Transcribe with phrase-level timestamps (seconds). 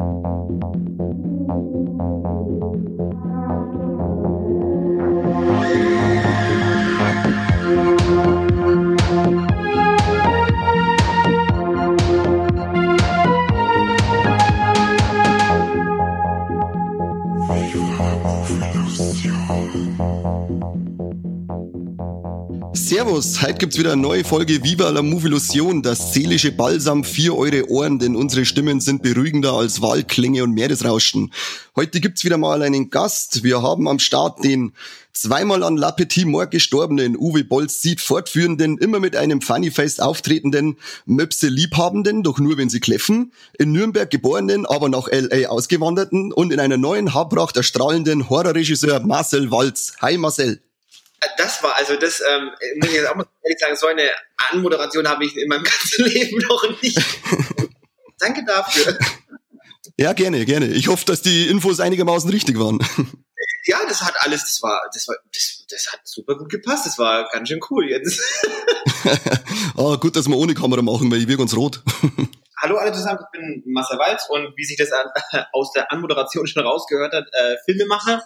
[0.00, 0.39] you
[23.10, 27.68] Servus, heute gibt's wieder eine neue Folge Viva la Movilusion, das seelische Balsam für eure
[27.68, 31.32] Ohren, denn unsere Stimmen sind beruhigender als Waldklänge und Meeresrauschen.
[31.74, 33.42] Heute gibt's wieder mal einen Gast.
[33.42, 34.74] Wir haben am Start den
[35.12, 40.76] zweimal an La Petite Mort gestorbenen Uwe Bolz sieht fortführenden, immer mit einem Funnyface auftretenden,
[41.04, 45.48] Möpse liebhabenden, doch nur wenn sie kläffen, in Nürnberg geborenen, aber nach L.A.
[45.48, 49.94] ausgewanderten und in einer neuen Haarpracht erstrahlenden Horrorregisseur Marcel Walz.
[50.00, 50.60] Hi Marcel
[51.36, 54.10] das war, also das, ähm, muss ich jetzt auch mal ehrlich sagen, so eine
[54.50, 56.98] Anmoderation habe ich in meinem ganzen Leben noch nicht.
[58.18, 58.98] Danke dafür.
[59.96, 60.68] Ja, gerne, gerne.
[60.68, 62.78] Ich hoffe, dass die Infos einigermaßen richtig waren.
[63.64, 66.86] Ja, das hat alles, das war, das war, das, das hat super gut gepasst.
[66.86, 68.20] Das war ganz schön cool jetzt.
[69.76, 71.82] ah, gut, dass wir ohne Kamera machen, weil ich wirke ganz rot.
[72.62, 74.90] Hallo alle zusammen, ich bin Marcel Walz und wie sich das
[75.52, 78.22] aus der Anmoderation schon rausgehört hat, äh, Filmemacher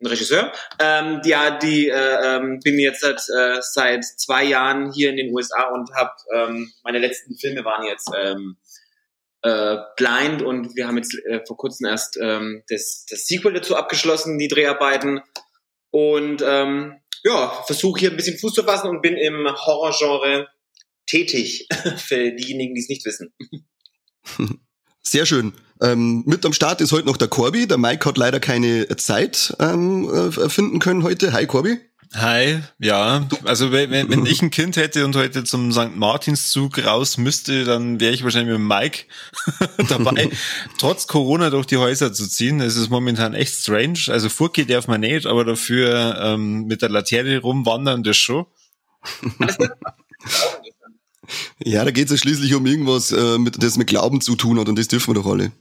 [0.00, 0.52] ein Regisseur.
[0.78, 5.34] Ähm, ja, die äh, ähm, bin jetzt seit, äh, seit zwei Jahren hier in den
[5.34, 8.56] USA und habe ähm, meine letzten Filme waren jetzt ähm,
[9.42, 13.76] äh, Blind und wir haben jetzt äh, vor kurzem erst ähm, das, das Sequel dazu
[13.76, 15.20] abgeschlossen, die Dreharbeiten
[15.90, 20.48] und ähm, ja, versuche hier ein bisschen Fuß zu fassen und bin im Horrorgenre
[21.06, 23.32] tätig für diejenigen, die es nicht wissen.
[25.08, 25.54] Sehr schön.
[25.80, 27.66] Ähm, mit am Start ist heute noch der Corby.
[27.66, 31.32] Der Mike hat leider keine Zeit ähm, äh, finden können heute.
[31.32, 31.78] Hi Corby.
[32.14, 33.26] Hi, ja.
[33.44, 35.96] Also wenn, wenn ich ein Kind hätte und heute zum St.
[35.96, 39.04] Martinszug raus müsste, dann wäre ich wahrscheinlich mit Mike
[39.88, 40.28] dabei,
[40.78, 42.60] trotz Corona durch die Häuser zu ziehen.
[42.60, 44.00] Es ist momentan echt strange.
[44.08, 48.44] Also Furki darf man nicht, aber dafür ähm, mit der Laterne rumwandern, das schon.
[51.62, 54.58] Ja, da geht es ja schließlich um irgendwas, äh, mit, das mit Glauben zu tun
[54.58, 55.52] hat und das dürfen wir doch alle.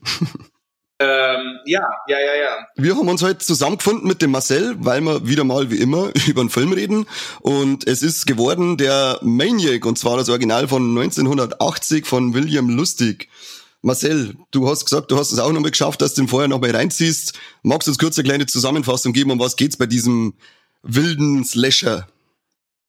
[1.00, 2.68] Ähm, ja, ja, ja, ja.
[2.76, 6.42] Wir haben uns heute zusammengefunden mit dem Marcel, weil wir wieder mal wie immer über
[6.42, 7.06] einen Film reden.
[7.42, 13.30] Und es ist geworden der Maniac, und zwar das Original von 1980 von William Lustig.
[13.84, 16.76] Marcel, du hast gesagt, du hast es auch nochmal geschafft, dass du den vorher nochmal
[16.76, 17.34] reinziehst.
[17.62, 20.34] Magst du uns kurz eine kleine Zusammenfassung geben, um was geht's bei diesem
[20.82, 22.08] wilden Slasher?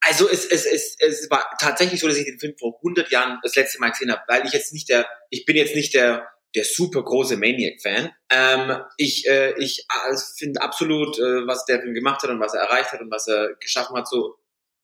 [0.09, 3.39] Also es, es, es, es war tatsächlich so, dass ich den Film vor 100 Jahren
[3.43, 6.27] das letzte Mal gesehen habe, weil ich jetzt nicht der, ich bin jetzt nicht der
[6.55, 8.11] der super große Maniac-Fan.
[8.31, 12.55] Ähm, ich äh, ich äh, finde absolut, äh, was der Film gemacht hat und was
[12.55, 14.39] er erreicht hat und was er geschaffen hat, so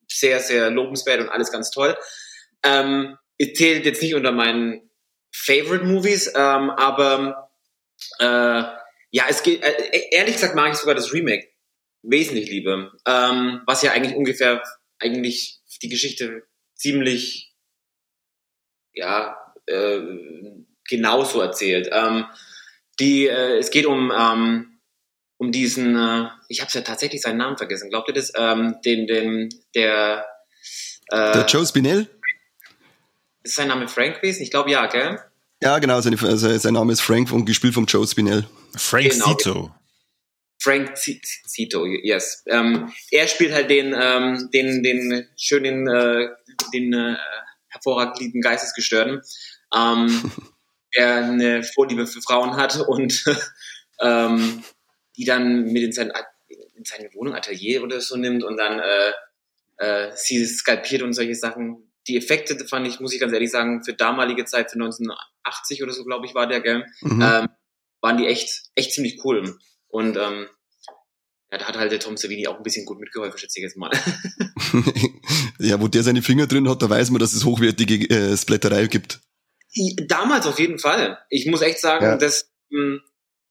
[0.09, 1.97] sehr, sehr lobenswert und alles ganz toll.
[2.63, 3.17] Ähm,
[3.55, 4.91] zählt jetzt nicht unter meinen
[5.33, 7.51] Favorite Movies, ähm, aber
[8.19, 8.63] äh,
[9.11, 11.49] ja, es geht, äh, ehrlich gesagt mag ich sogar das Remake
[12.03, 14.63] wesentlich lieber, ähm, was ja eigentlich ungefähr
[15.05, 16.43] eigentlich die Geschichte
[16.75, 17.53] ziemlich,
[18.93, 20.01] ja, äh,
[20.89, 21.89] genauso erzählt.
[21.93, 22.27] Ähm,
[22.99, 24.81] die, äh, es geht um, ähm,
[25.37, 28.33] um diesen, äh, ich habe ja tatsächlich seinen Namen vergessen, glaubt ihr das?
[28.37, 30.27] Ähm, den, den, der,
[31.09, 32.09] äh, der Joe Spinell?
[33.43, 34.43] Ist sein Name Frank gewesen?
[34.43, 35.19] Ich glaube ja, gell?
[35.63, 38.47] Ja, genau, seine, also sein Name ist Frank und gespielt vom Joe Spinell.
[38.77, 39.35] Frank genau.
[39.35, 39.75] Zito.
[40.65, 42.43] Frank Zito, yes.
[42.47, 46.31] Ähm, er spielt halt den, ähm, den, den schönen, äh,
[46.73, 47.17] den äh,
[47.69, 49.21] hervorragend lieben Geistesgestörten,
[49.77, 50.33] ähm,
[50.97, 53.25] der eine Vorliebe für Frauen hat und
[54.01, 54.65] ähm,
[55.19, 56.11] die dann mit in, sein,
[56.49, 59.13] in seine Wohnung, Atelier oder so nimmt und dann äh,
[59.77, 61.93] äh, sie skalpiert und solche Sachen.
[62.09, 65.93] Die Effekte fand ich, muss ich ganz ehrlich sagen, für damalige Zeit, für 1980 oder
[65.93, 67.21] so, glaube ich, war der, gell, mhm.
[67.21, 67.49] ähm,
[68.01, 69.59] waren die echt, echt ziemlich cool.
[69.95, 70.49] Und ähm,
[71.53, 73.77] ja, da hat halt der Tom Savini auch ein bisschen gut mitgeholfen, schätze ich jetzt
[73.77, 73.93] mal.
[75.61, 78.89] ja, wo der seine Finger drin hat, da weiß man, dass es hochwertige äh, Splatterei
[78.89, 79.21] gibt.
[80.09, 81.19] Damals auf jeden Fall.
[81.31, 82.17] Ich muss echt sagen, ja.
[82.17, 83.01] dass mh, hm,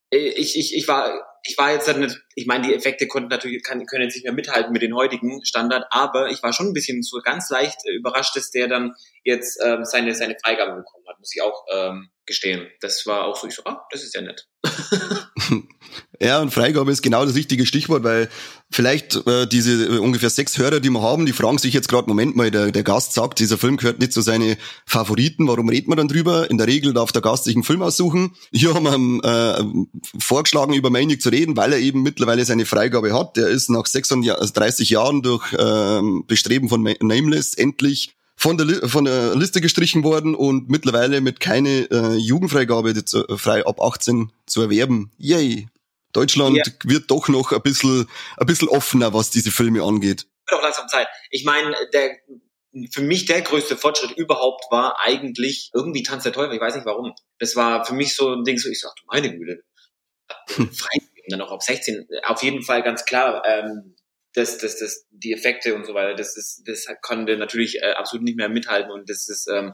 [0.09, 3.85] ich, ich, ich war ich war jetzt nicht, ich meine, die Effekte konnten natürlich, kann,
[3.85, 7.03] können jetzt nicht mehr mithalten mit den heutigen Standard, aber ich war schon ein bisschen
[7.03, 11.33] so ganz leicht überrascht, dass der dann jetzt ähm, seine, seine Freigabe bekommen hat, muss
[11.35, 12.69] ich auch ähm, gestehen.
[12.79, 14.47] Das war auch so, ich so, ah, das ist ja nett.
[16.23, 18.29] ja, und Freigabe ist genau das richtige Stichwort, weil
[18.71, 22.07] vielleicht äh, diese äh, ungefähr sechs Hörer, die wir haben, die fragen sich jetzt gerade,
[22.07, 24.55] Moment mal, der, der Gast sagt, dieser Film gehört nicht zu seinen
[24.85, 26.49] Favoriten, warum redet man dann drüber?
[26.49, 28.35] In der Regel darf der Gast sich einen Film aussuchen.
[28.51, 29.63] Hier haben wir äh,
[30.17, 33.35] vorgeschlagen, über Maniac zu reden, weil er eben mittlerweile seine Freigabe hat.
[33.37, 39.35] Der ist nach 36 Jahren durch ähm, Bestreben von Nameless endlich von der, von der
[39.35, 45.11] Liste gestrichen worden und mittlerweile mit keine äh, Jugendfreigabe äh, frei ab 18 zu erwerben.
[45.17, 45.67] Yay!
[46.13, 46.63] Deutschland ja.
[46.83, 48.07] wird doch noch ein bisschen,
[48.37, 50.27] ein bisschen offener, was diese Filme angeht.
[50.47, 51.07] Wird auch langsam Zeit.
[51.31, 52.17] Ich meine, der,
[52.91, 56.55] für mich der größte Fortschritt überhaupt war eigentlich irgendwie Tanz der Teufel.
[56.55, 57.13] Ich weiß nicht warum.
[57.39, 59.63] Das war für mich so ein Ding, so ich sag, du meine Güte.
[60.47, 62.07] Freigegeben, dann auch auf 16.
[62.25, 63.95] Auf jeden Fall ganz klar, ähm,
[64.33, 68.23] das, das, das, die Effekte und so weiter, das ist, das konnte natürlich äh, absolut
[68.23, 69.73] nicht mehr mithalten und das ist ähm,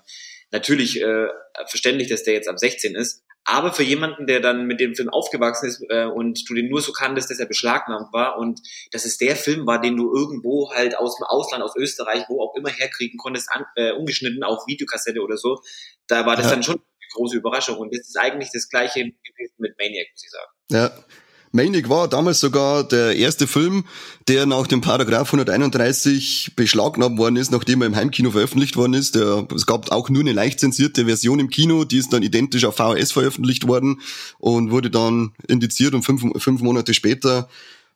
[0.52, 1.28] natürlich äh,
[1.68, 3.24] verständlich, dass der jetzt ab 16 ist.
[3.46, 6.82] Aber für jemanden, der dann mit dem Film aufgewachsen ist äh, und du den nur
[6.82, 8.60] so kanntest, dass er beschlagnahmt war und
[8.92, 12.42] dass es der Film war, den du irgendwo halt aus dem Ausland, aus Österreich, wo
[12.44, 15.62] auch immer herkriegen konntest, an, äh, umgeschnitten auf Videokassette oder so,
[16.08, 16.52] da war das ja.
[16.52, 17.78] dann schon eine große Überraschung.
[17.78, 20.52] Und das ist eigentlich das gleiche gewesen mit Maniac, muss ich sagen.
[20.72, 21.04] Ja,
[21.52, 23.86] Maniac war damals sogar der erste Film,
[24.28, 29.16] der nach dem Paragraph 131 beschlagnahmt worden ist, nachdem er im Heimkino veröffentlicht worden ist.
[29.16, 32.66] Der, es gab auch nur eine leicht zensierte Version im Kino, die ist dann identisch
[32.66, 34.00] auf VHS veröffentlicht worden
[34.38, 37.50] und wurde dann indiziert und fünf, fünf Monate später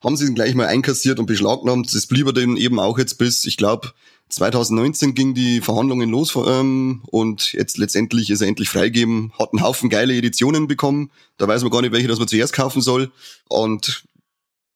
[0.04, 1.94] haben sie ihn gleich mal einkassiert und beschlagnahmt.
[1.94, 3.94] Das blieb er dann eben auch jetzt bis, ich glaube,
[4.36, 9.64] 2019 ging die Verhandlungen los ähm, und jetzt letztendlich ist er endlich freigegeben, hat einen
[9.64, 11.12] Haufen geile Editionen bekommen.
[11.38, 13.12] Da weiß man gar nicht, welche das man zuerst kaufen soll.
[13.50, 14.04] Und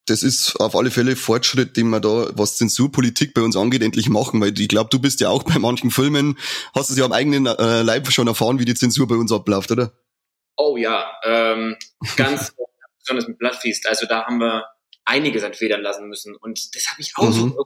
[0.05, 4.09] das ist auf alle Fälle Fortschritt, den wir da, was Zensurpolitik bei uns angeht, endlich
[4.09, 4.39] machen.
[4.41, 6.37] Weil ich glaube, du bist ja auch bei manchen Filmen,
[6.73, 9.71] hast es ja am eigenen äh, Leib schon erfahren, wie die Zensur bei uns abläuft,
[9.71, 9.91] oder?
[10.55, 11.75] Oh ja, ähm,
[12.15, 12.53] ganz
[12.99, 13.87] besonders mit Bloodfeast.
[13.87, 14.65] Also da haben wir
[15.03, 16.35] einiges an Federn lassen müssen.
[16.35, 17.53] Und das habe ich auch mhm.
[17.55, 17.65] so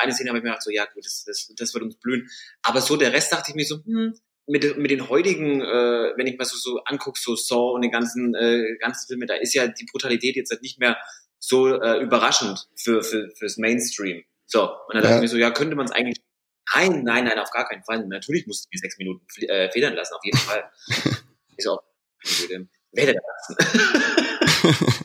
[0.00, 2.28] eine Szene habe ich mir gedacht, so, ja gut, das, das, das wird uns blühen.
[2.62, 4.14] Aber so der Rest dachte ich mir so, hm,
[4.46, 7.90] mit, mit den heutigen, äh, wenn ich mal so, so angucke, so Saw und den
[7.90, 10.98] ganzen, äh, ganzen Filme, da ist ja die Brutalität jetzt halt nicht mehr
[11.38, 14.24] so äh, überraschend für, für fürs Mainstream.
[14.46, 16.18] So, und dann dachte ich mir so, ja, könnte man es eigentlich
[16.74, 18.06] Nein, nein, nein, auf gar keinen Fall.
[18.06, 20.70] Natürlich mussten wir sechs Minuten äh, federn lassen, auf jeden Fall.
[21.56, 21.80] ich so,
[22.92, 23.18] wer denn
[23.48, 25.04] das?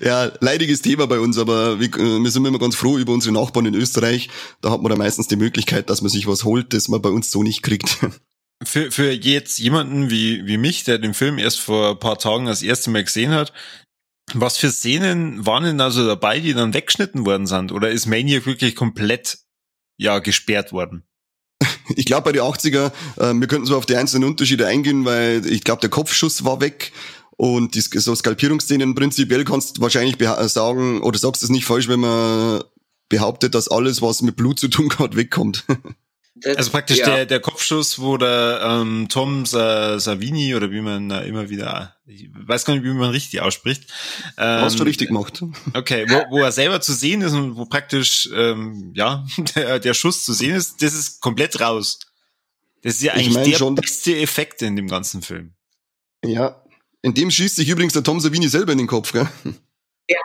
[0.00, 3.34] Ja, leidiges Thema bei uns, aber wir, äh, wir sind immer ganz froh über unsere
[3.34, 4.28] Nachbarn in Österreich.
[4.60, 7.10] Da hat man da meistens die Möglichkeit, dass man sich was holt, das man bei
[7.10, 7.98] uns so nicht kriegt.
[8.62, 12.44] Für, für jetzt jemanden wie, wie mich, der den Film erst vor ein paar Tagen
[12.44, 13.54] das erste Mal gesehen hat,
[14.34, 17.72] was für Szenen waren denn also dabei, die dann weggeschnitten worden sind?
[17.72, 19.38] Oder ist Maniac wirklich komplett
[19.96, 21.04] ja gesperrt worden?
[21.96, 25.44] Ich glaube bei den 80er, äh, wir könnten so auf die einzelnen Unterschiede eingehen, weil
[25.46, 26.92] ich glaube der Kopfschuss war weg
[27.40, 30.16] und die, so Skalpierungsszenen prinzipiell kannst du wahrscheinlich
[30.50, 32.62] sagen, oder sagst es nicht falsch, wenn man
[33.08, 35.64] behauptet, dass alles, was mit Blut zu tun hat, wegkommt.
[36.42, 37.06] Das, also praktisch ja.
[37.06, 41.96] der, der Kopfschuss, wo der ähm, Tom Sa Savini oder wie man äh, immer wieder,
[42.06, 43.90] ich weiß gar nicht, wie man richtig ausspricht.
[44.38, 45.42] Ähm, Hast du richtig gemacht.
[45.74, 49.92] Okay, wo, wo er selber zu sehen ist und wo praktisch ähm, ja der, der
[49.92, 51.98] Schuss zu sehen ist, das ist komplett raus.
[52.82, 55.52] Das ist ja eigentlich ich mein der schon, beste Effekt in dem ganzen Film.
[56.24, 56.62] Ja,
[57.02, 59.28] in dem schießt sich übrigens der Tom Savini selber in den Kopf, gell?
[60.08, 60.18] Ja.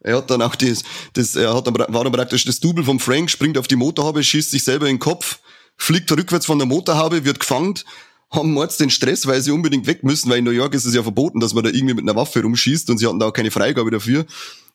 [0.00, 3.00] Er hat dann auch das, das er hat dann, war dann praktisch das Double vom
[3.00, 5.40] Frank, springt auf die Motorhaube, schießt sich selber in den Kopf,
[5.76, 7.74] fliegt rückwärts von der Motorhaube, wird gefangen,
[8.30, 10.94] haben Mords den Stress, weil sie unbedingt weg müssen, weil in New York ist es
[10.94, 13.32] ja verboten, dass man da irgendwie mit einer Waffe rumschießt und sie hatten da auch
[13.32, 14.26] keine Freigabe dafür.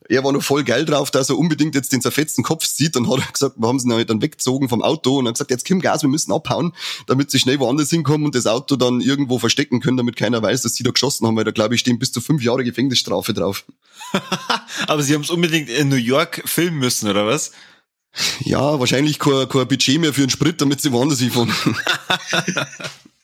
[0.10, 3.10] Er war noch voll geil drauf, dass er unbedingt jetzt den zerfetzten Kopf sieht und
[3.10, 5.80] hat gesagt, wir haben sie halt dann weggezogen vom Auto und hat gesagt, jetzt Kim
[5.82, 6.74] Gas, wir müssen abhauen,
[7.08, 10.62] damit sie schnell woanders hinkommen und das Auto dann irgendwo verstecken können, damit keiner weiß,
[10.64, 13.34] dass sie da geschossen haben, weil da glaube ich stehen bis zu fünf Jahre Gefängnisstrafe
[13.34, 13.66] drauf.
[14.88, 17.52] Aber sie haben es unbedingt in New York filmen müssen, oder was?
[18.42, 21.54] Ja, wahrscheinlich kein, kein Budget mehr für einen Sprit, damit sie woanders hinfahren.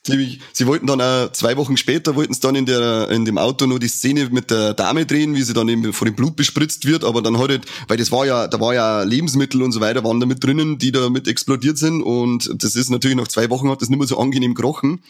[0.02, 3.66] Sie, wollten dann auch zwei Wochen später wollten sie dann in der in dem Auto
[3.66, 6.86] nur die Szene mit der Dame drehen, wie sie dann eben vor dem Blut bespritzt
[6.86, 10.02] wird, aber dann halt, weil das war ja, da war ja Lebensmittel und so weiter
[10.02, 12.02] waren da mit drinnen, die da mit explodiert sind.
[12.02, 15.02] Und das ist natürlich nach zwei Wochen hat das nicht mehr so angenehm gerochen.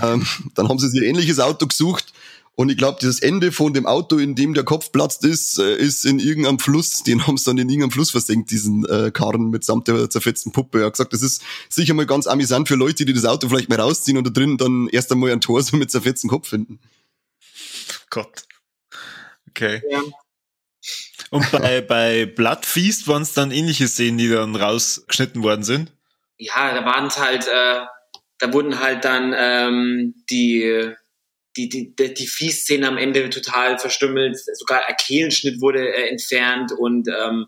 [0.00, 2.14] Ähm, dann haben sie sich ein ähnliches Auto gesucht
[2.56, 5.74] und ich glaube, das Ende von dem Auto, in dem der Kopf platzt ist, äh,
[5.74, 7.02] ist in irgendeinem Fluss.
[7.06, 10.80] Den haben sie dann in irgendeinem Fluss versenkt, diesen äh, Karren mitsamt der zerfetzten Puppe.
[10.80, 13.68] Er hat gesagt, das ist sicher mal ganz amüsant für Leute, die das Auto vielleicht
[13.68, 16.78] mal rausziehen und da drin dann erst einmal ein Tor so mit zerfetzten Kopf finden.
[18.10, 18.44] Gott.
[19.50, 19.82] Okay.
[19.90, 20.02] Ja.
[21.30, 25.90] Und bei, bei Blood Feast waren es dann ähnliche Szenen, die dann rausgeschnitten worden sind?
[26.38, 27.80] Ja, da waren es halt, äh,
[28.38, 30.94] da wurden halt dann ähm, die
[31.56, 36.72] die, die, die, die Fies-Szene am Ende total verstümmelt, sogar ein Kehlenschnitt wurde äh, entfernt
[36.72, 37.46] und ähm,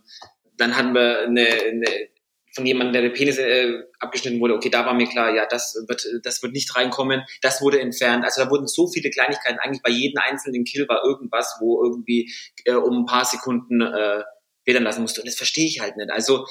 [0.56, 2.08] dann hatten wir eine, eine
[2.56, 5.76] von jemandem, der der Penis äh, abgeschnitten wurde, okay, da war mir klar, ja, das
[5.86, 8.24] wird, das wird nicht reinkommen, das wurde entfernt.
[8.24, 12.32] Also da wurden so viele Kleinigkeiten, eigentlich bei jedem einzelnen Kill war irgendwas, wo irgendwie
[12.64, 14.22] äh, um ein paar Sekunden äh,
[14.64, 15.20] federn lassen musste.
[15.20, 16.10] Und das verstehe ich halt nicht.
[16.10, 16.46] Also,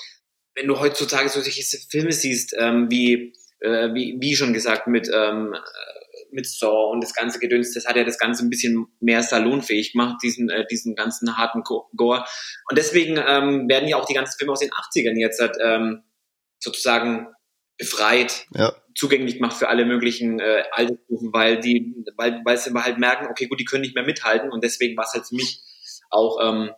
[0.53, 5.55] wenn du heutzutage solche Filme siehst, ähm, wie, äh, wie, wie schon gesagt, mit ähm,
[6.31, 9.93] mit Saw und das ganze Gedöns, das hat ja das Ganze ein bisschen mehr salonfähig
[9.93, 12.25] gemacht, diesen, äh, diesen ganzen harten Gore.
[12.69, 16.03] Und deswegen ähm, werden ja auch die ganzen Filme aus den 80ern jetzt ähm,
[16.59, 17.27] sozusagen
[17.77, 18.73] befreit, ja.
[18.95, 23.47] zugänglich gemacht für alle möglichen äh, Altersstufen, weil die, weil, weil sie halt merken, okay,
[23.47, 25.61] gut, die können nicht mehr mithalten und deswegen war es halt für mich
[26.09, 26.71] auch ähm,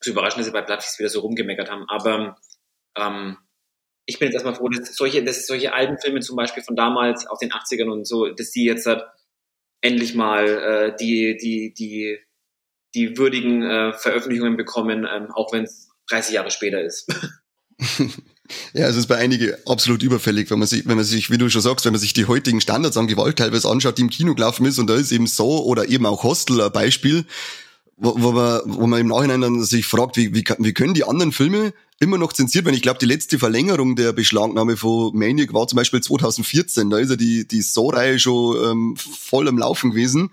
[0.00, 1.84] zu überraschen, dass sie bei Bloodfeast wieder so rumgemeckert haben.
[1.88, 2.36] Aber
[2.96, 3.36] ähm,
[4.10, 7.26] ich bin jetzt erstmal froh, dass solche, dass solche alten Filme zum Beispiel von damals
[7.26, 9.04] aus den 80ern und so, dass die jetzt halt
[9.80, 12.18] endlich mal äh, die, die, die,
[12.94, 17.08] die würdigen äh, Veröffentlichungen bekommen, ähm, auch wenn es 30 Jahre später ist.
[18.72, 21.48] Ja, es ist bei einigen absolut überfällig, wenn man sich, wenn man sich, wie du
[21.48, 24.34] schon sagst, wenn man sich die heutigen Standards an Gewalt teilweise anschaut, die im Kino
[24.34, 27.26] gelaufen ist, und da ist eben so oder eben auch Hostel ein Beispiel,
[28.00, 31.04] wo, wo man, wo man im Nachhinein dann sich fragt, wie, wie, wie können die
[31.04, 32.74] anderen Filme immer noch zensiert werden?
[32.74, 37.10] Ich glaube, die letzte Verlängerung der Beschlagnahme von Maniac war zum Beispiel 2014, da ist
[37.10, 40.30] ja die, die Saw-Reihe schon ähm, voll am Laufen gewesen.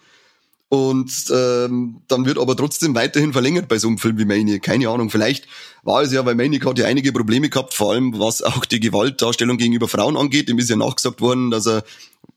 [0.69, 4.63] Und ähm, dann wird aber trotzdem weiterhin verlängert bei so einem Film wie Maniac.
[4.63, 5.47] Keine Ahnung, vielleicht
[5.83, 8.81] war es ja, weil Maniac hat ja einige Probleme gehabt, vor allem was auch die
[8.81, 10.49] Gewaltdarstellung gegenüber Frauen angeht.
[10.49, 11.85] Dem ist ja nachgesagt worden, dass er,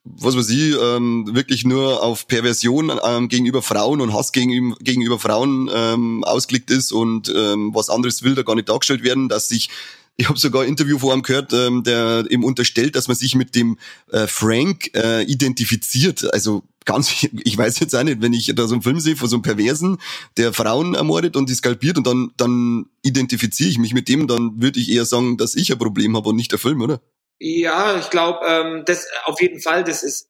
[0.05, 5.19] was weiß ich, ähm, wirklich nur auf Perversion ähm, gegenüber Frauen und Hass gegenüber, gegenüber
[5.19, 9.49] Frauen ähm, ausgelegt ist und ähm, was anderes will da gar nicht dargestellt werden, dass
[9.49, 9.71] sich
[10.17, 13.35] ich habe sogar ein Interview vor ihm gehört, ähm, der eben unterstellt, dass man sich
[13.35, 13.79] mit dem
[14.13, 16.33] äh, Frank äh, identifiziert.
[16.35, 17.11] Also ganz,
[17.45, 19.43] ich weiß jetzt auch nicht, wenn ich da so einen Film sehe von so einem
[19.43, 19.99] Perversen,
[20.37, 24.61] der Frauen ermordet und die skalpiert und dann, dann identifiziere ich mich mit dem, dann
[24.61, 27.01] würde ich eher sagen, dass ich ein Problem habe und nicht der Film, oder?
[27.39, 30.29] Ja, ich glaube, ähm, das auf jeden Fall, das ist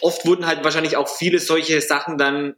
[0.00, 2.54] oft wurden halt wahrscheinlich auch viele solche Sachen dann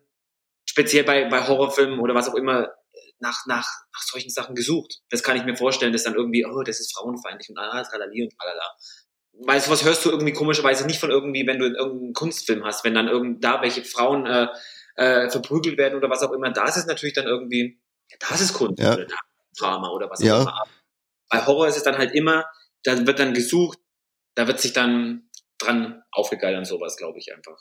[0.68, 2.70] speziell bei, bei Horrorfilmen oder was auch immer
[3.18, 5.00] nach, nach, nach solchen Sachen gesucht.
[5.10, 8.24] Das kann ich mir vorstellen, dass dann irgendwie, oh, das ist frauenfeindlich und ah, tralali
[8.24, 8.76] und tralala.
[9.44, 12.64] Weißt du, was hörst du irgendwie komischerweise nicht von irgendwie, wenn du in irgendeinem Kunstfilm
[12.64, 14.48] hast, wenn dann irgend da welche Frauen äh,
[14.96, 17.78] äh, verprügelt werden oder was auch immer, da ist es natürlich dann irgendwie,
[18.10, 18.94] ja, das ist Kunst ja.
[18.94, 19.06] oder
[19.58, 20.40] Drama oder was auch ja.
[20.42, 20.62] immer.
[21.28, 22.44] Bei Horror ist es dann halt immer,
[22.82, 23.78] da wird dann gesucht,
[24.34, 25.28] da wird sich dann
[25.58, 27.58] dran aufgegeilt und sowas, glaube ich einfach.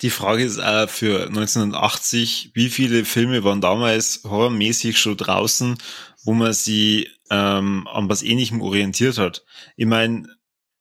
[0.00, 5.76] Die Frage ist äh, für 1980, wie viele Filme waren damals horrormäßig schon draußen,
[6.22, 9.44] wo man sie ähm, an was Ähnlichem orientiert hat?
[9.76, 10.28] Ich meine,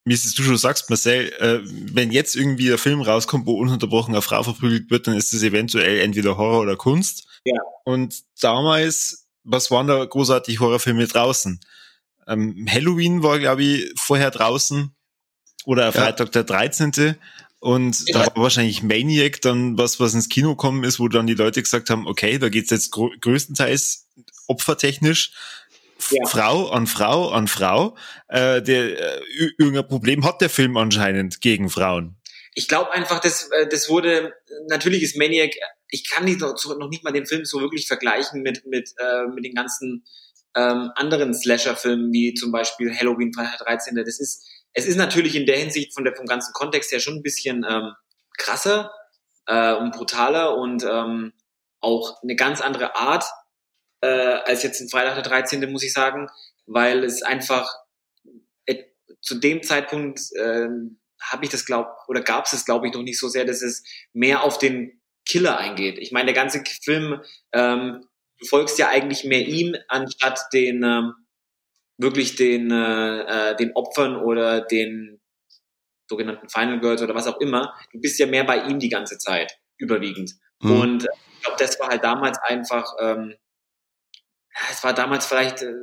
[0.07, 4.21] wie du schon sagst, Marcel, äh, wenn jetzt irgendwie ein Film rauskommt, wo ununterbrochen eine
[4.21, 7.27] Frau verprügelt wird, dann ist das eventuell entweder Horror oder Kunst.
[7.43, 7.59] Ja.
[7.83, 11.59] Und damals, was waren da großartig Horrorfilme draußen?
[12.27, 14.95] Ähm, Halloween war, glaube ich, vorher draußen
[15.65, 16.43] oder Freitag ja.
[16.43, 17.17] der 13.
[17.59, 21.33] Und da war wahrscheinlich Maniac dann was, was ins Kino kommen ist, wo dann die
[21.33, 24.07] Leute gesagt haben, okay, da geht's jetzt größtenteils
[24.47, 25.31] opfertechnisch
[26.11, 26.25] ja.
[26.25, 27.95] Frau an Frau an Frau.
[28.27, 29.21] Äh, der, äh,
[29.57, 32.17] irgendein Problem hat der Film anscheinend gegen Frauen.
[32.53, 34.33] Ich glaube einfach, das, äh, das wurde,
[34.67, 35.51] natürlich ist Maniac,
[35.89, 39.27] ich kann nicht noch, noch nicht mal den Film so wirklich vergleichen mit, mit, äh,
[39.27, 40.05] mit den ganzen
[40.55, 43.95] ähm, anderen Slasher-Filmen, wie zum Beispiel Halloween 13.
[43.95, 47.15] Das ist, es ist natürlich in der Hinsicht von der, vom ganzen Kontext her schon
[47.15, 47.93] ein bisschen ähm,
[48.37, 48.91] krasser
[49.45, 51.33] äh, und brutaler und ähm,
[51.79, 53.25] auch eine ganz andere Art
[54.01, 56.27] äh, als jetzt in Freitag der 13., muss ich sagen,
[56.65, 57.73] weil es einfach
[58.65, 58.83] äh,
[59.21, 60.67] zu dem Zeitpunkt äh,
[61.21, 63.61] habe ich das glaubt oder gab es es glaube ich noch nicht so sehr, dass
[63.61, 65.97] es mehr auf den Killer eingeht.
[65.97, 67.21] Ich meine, der ganze Film
[67.53, 68.07] ähm,
[68.39, 71.13] du folgst ja eigentlich mehr ihm anstatt den ähm,
[71.97, 75.19] wirklich den, äh, äh, den Opfern oder den
[76.09, 77.73] sogenannten Final Girls oder was auch immer.
[77.91, 80.33] Du bist ja mehr bei ihm die ganze Zeit, überwiegend.
[80.61, 80.79] Mhm.
[80.79, 83.35] Und äh, ich glaube, das war halt damals einfach, ähm,
[84.71, 85.73] es war damals vielleicht äh,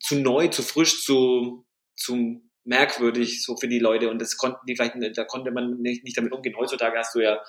[0.00, 4.76] zu neu, zu frisch, zu, zu merkwürdig so für die Leute und das konnten die
[4.76, 6.56] vielleicht, da konnte man nicht, nicht damit umgehen.
[6.56, 7.40] Heutzutage hast du ja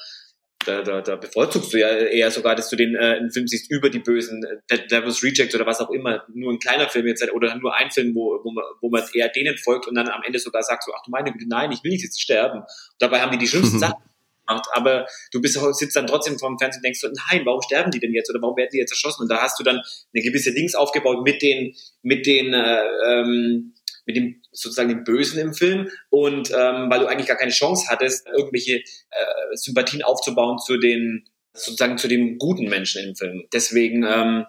[0.66, 3.72] da, da, da bevorzugst du ja eher sogar, dass du den äh, einen Film siehst
[3.72, 7.28] über die Bösen, äh, Devil's Reject oder was auch immer, nur ein kleiner Film jetzt
[7.32, 10.22] oder nur ein Film, wo, wo, man, wo man eher denen folgt und dann am
[10.24, 12.60] Ende sogar sagt so, ach du meine Güte, nein, ich will nicht jetzt sterben.
[12.60, 12.66] Und
[13.00, 14.04] dabei haben die die schlimmsten Sachen
[14.52, 17.62] gemacht, aber du bist, sitzt dann trotzdem vor dem Fernsehen und denkst so, nein, warum
[17.62, 19.24] sterben die denn jetzt oder warum werden die jetzt erschossen?
[19.24, 23.74] Und da hast du dann eine gewisse Dings aufgebaut mit den, mit den, äh, ähm,
[24.06, 27.88] mit dem sozusagen dem Bösen im Film und ähm, weil du eigentlich gar keine Chance
[27.88, 33.44] hattest, irgendwelche äh, Sympathien aufzubauen zu den sozusagen zu den guten Menschen im Film.
[33.54, 34.46] Deswegen ähm,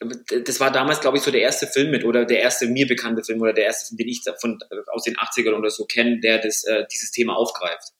[0.00, 3.24] das war damals, glaube ich, so der erste Film mit oder der erste mir bekannte
[3.24, 4.58] Film oder der erste, den ich von,
[4.92, 7.92] aus den 80ern oder so kenne, der das, äh, dieses Thema aufgreift.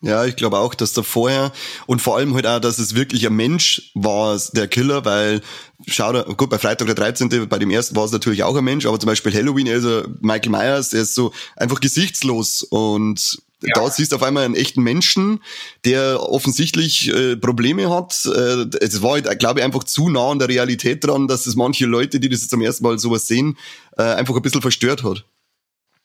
[0.00, 1.52] Ja, ich glaube auch, dass da vorher
[1.86, 5.40] und vor allem halt auch, dass es wirklich ein Mensch war, der Killer, weil,
[5.88, 8.64] schau da, gut, bei Freitag der 13., bei dem ersten war es natürlich auch ein
[8.64, 13.72] Mensch, aber zum Beispiel Halloween, also Michael Myers, der ist so einfach gesichtslos und ja.
[13.74, 15.42] da siehst du auf einmal einen echten Menschen,
[15.84, 18.24] der offensichtlich äh, Probleme hat.
[18.24, 21.56] Äh, es war, halt, glaube ich, einfach zu nah an der Realität dran, dass es
[21.56, 23.58] manche Leute, die das zum ersten Mal sowas sehen,
[23.96, 25.24] äh, einfach ein bisschen verstört hat.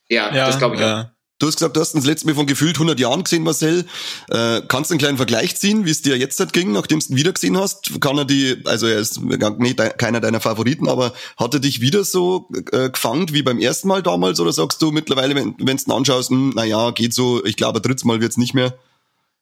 [0.10, 1.02] Ja, ja das glaube ich ja.
[1.02, 1.13] auch.
[1.44, 3.84] Du hast gesagt, du hast das letzte Mal von gefühlt 100 Jahren gesehen, Marcel.
[4.30, 7.08] Äh, kannst du einen kleinen Vergleich ziehen, wie es dir jetzt halt ging, nachdem du
[7.08, 8.00] ihn wieder gesehen hast?
[8.00, 12.06] Kann er die, also er ist nicht keiner deiner Favoriten, aber hat er dich wieder
[12.06, 14.40] so äh, gefangen wie beim ersten Mal damals?
[14.40, 17.82] Oder sagst du mittlerweile, wenn du ihn anschaust, hm, naja, geht so, ich glaube, ein
[17.82, 18.80] drittes Mal wird's nicht mehr?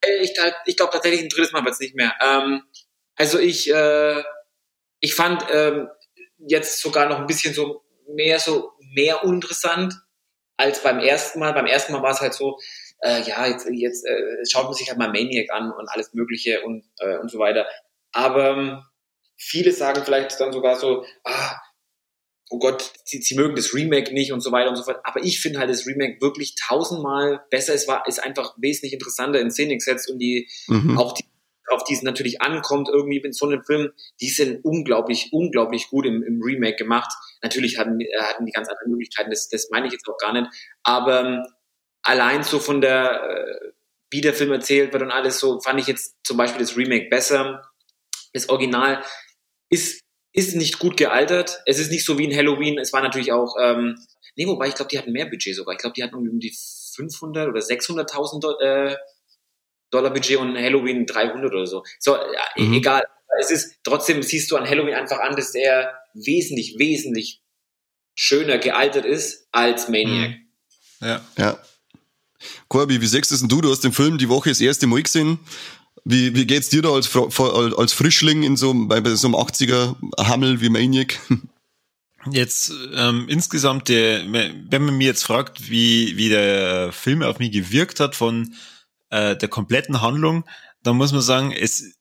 [0.02, 0.32] Äh, ich,
[0.66, 2.16] ich glaube tatsächlich, ein drittes Mal wird's nicht mehr.
[2.20, 2.64] Ähm,
[3.16, 4.24] also ich, äh,
[5.02, 5.88] ich fand ähm,
[6.40, 10.01] jetzt sogar noch ein bisschen so mehr so mehr uninteressant
[10.62, 11.54] als beim ersten Mal.
[11.54, 12.60] Beim ersten Mal war es halt so,
[13.02, 16.62] äh, ja, jetzt, jetzt äh, schaut man sich halt mal Maniac an und alles Mögliche
[16.62, 17.66] und, äh, und so weiter.
[18.12, 18.84] Aber ähm,
[19.38, 21.56] viele sagen vielleicht dann sogar so, ah,
[22.52, 25.00] oh Gott, sie, sie mögen das Remake nicht und so weiter und so fort.
[25.04, 27.74] Aber ich finde halt das Remake wirklich tausendmal besser.
[27.74, 30.98] Es war, ist einfach wesentlich interessanter in Szene gesetzt und die, mhm.
[30.98, 31.24] auch die
[31.72, 36.06] auf die es natürlich ankommt, irgendwie in so einem Film, die sind unglaublich, unglaublich gut
[36.06, 37.12] im, im Remake gemacht.
[37.42, 40.34] Natürlich hatten, äh, hatten die ganz andere Möglichkeiten, das, das meine ich jetzt auch gar
[40.34, 40.48] nicht.
[40.84, 41.46] Aber ähm,
[42.04, 43.72] allein so von der, äh,
[44.10, 47.10] wie der Film erzählt wird und alles so, fand ich jetzt zum Beispiel das Remake
[47.10, 47.64] besser.
[48.34, 49.04] Das Original
[49.70, 50.02] ist,
[50.34, 51.62] ist nicht gut gealtert.
[51.66, 52.78] Es ist nicht so wie in Halloween.
[52.78, 53.96] Es war natürlich auch, ähm,
[54.36, 55.74] nee, wobei ich glaube, die hatten mehr Budget sogar.
[55.74, 56.56] Ich glaube, die hatten um die
[56.96, 58.98] 500 oder 600.000 äh,
[59.92, 61.84] Dollar Budget und Halloween 300 oder so.
[62.00, 62.18] So,
[62.58, 62.74] mhm.
[62.74, 63.04] egal.
[63.40, 67.42] Es ist, trotzdem siehst du an Halloween einfach an, dass er wesentlich, wesentlich
[68.16, 70.32] schöner gealtert ist als Maniac.
[70.32, 70.48] Mhm.
[71.02, 71.22] Ja.
[71.38, 71.60] Ja.
[72.68, 73.62] Corby, wie sechst denn du?
[73.62, 75.40] Du hast den Film die Woche das erste Mal gesehen.
[76.04, 80.62] Wie, wie geht's dir da als, als Frischling in so, bei so einem 80er Hammel
[80.62, 81.20] wie Maniac?
[82.32, 87.52] Jetzt ähm, insgesamt, der, wenn man mir jetzt fragt, wie, wie der Film auf mich
[87.52, 88.54] gewirkt hat von
[89.12, 90.46] äh, der kompletten Handlung,
[90.84, 91.96] dann muss man sagen, es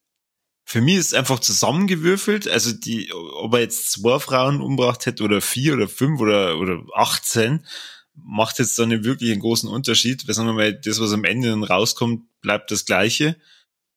[0.64, 2.46] für mich ist es einfach zusammengewürfelt.
[2.46, 6.80] Also die, ob er jetzt zwei Frauen umgebracht hätte oder vier oder fünf oder oder
[6.94, 7.66] 18,
[8.14, 10.28] macht jetzt dann nicht wirklich einen großen Unterschied.
[10.28, 13.36] Weil sagen wir mal, das, was am Ende dann rauskommt, bleibt das Gleiche.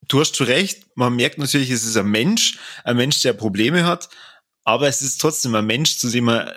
[0.08, 3.86] Du hast schon recht, man merkt natürlich, es ist ein Mensch, ein Mensch, der Probleme
[3.86, 4.10] hat,
[4.64, 6.52] aber es ist trotzdem ein Mensch, zu dem man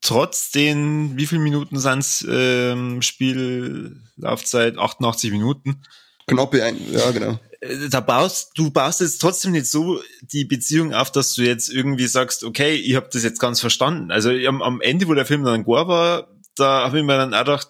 [0.00, 4.78] trotz den, wie viele Minuten sind's ähm, Spiellaufzeit?
[4.78, 5.82] 88 Minuten.
[6.26, 7.38] Knappe ein, ja, genau.
[7.60, 11.68] Äh, da baust, du baust jetzt trotzdem nicht so die Beziehung auf, dass du jetzt
[11.68, 14.10] irgendwie sagst, okay, ich habe das jetzt ganz verstanden.
[14.10, 17.34] Also am, am Ende, wo der Film dann gar war, da habe ich mir dann
[17.34, 17.68] auch gedacht,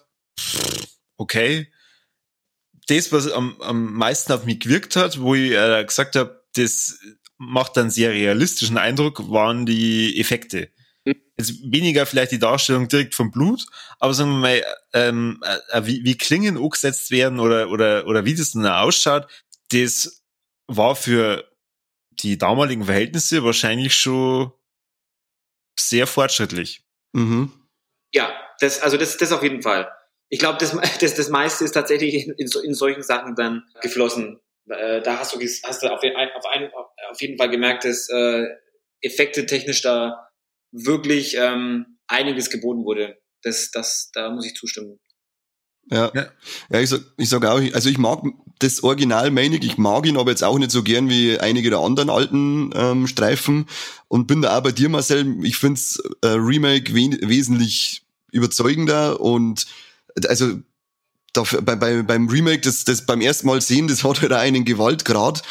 [1.17, 1.71] okay,
[2.87, 6.99] das, was am, am meisten auf mich gewirkt hat, wo ich äh, gesagt habe, das
[7.37, 10.69] macht einen sehr realistischen Eindruck, waren die Effekte
[11.05, 13.65] jetzt weniger vielleicht die Darstellung direkt vom Blut,
[13.99, 18.35] aber sagen wir mal, ähm, äh, wie, wie Klingen umgesetzt werden oder, oder, oder wie
[18.35, 19.27] das dann ausschaut,
[19.71, 20.23] das
[20.67, 21.49] war für
[22.11, 24.51] die damaligen Verhältnisse wahrscheinlich schon
[25.79, 26.83] sehr fortschrittlich.
[27.13, 27.51] Mhm.
[28.13, 29.91] Ja, das, also das, das auf jeden Fall.
[30.29, 34.39] Ich glaube, das, das, das meiste ist tatsächlich in, in, in solchen Sachen dann geflossen.
[34.69, 36.71] Äh, da hast du, hast du auf, auf, ein,
[37.09, 38.45] auf jeden Fall gemerkt, dass äh,
[39.01, 40.30] Effekte technisch da
[40.71, 43.17] wirklich ähm, einiges geboten wurde.
[43.43, 44.99] Das, das, da muss ich zustimmen.
[45.89, 46.11] Ja.
[46.13, 48.23] ja, ich sag, ich sag auch, also ich mag
[48.59, 51.79] das Original Manic, ich mag ihn aber jetzt auch nicht so gern wie einige der
[51.79, 53.65] anderen alten ähm, Streifen
[54.07, 55.43] und bin da auch bei dir, Marcel.
[55.43, 59.65] Ich find's äh, Remake we wesentlich überzeugender und
[60.27, 60.59] also
[61.33, 64.37] da, bei, bei, beim Remake, das, das beim ersten Mal sehen, das hat halt auch
[64.37, 65.41] einen Gewaltgrad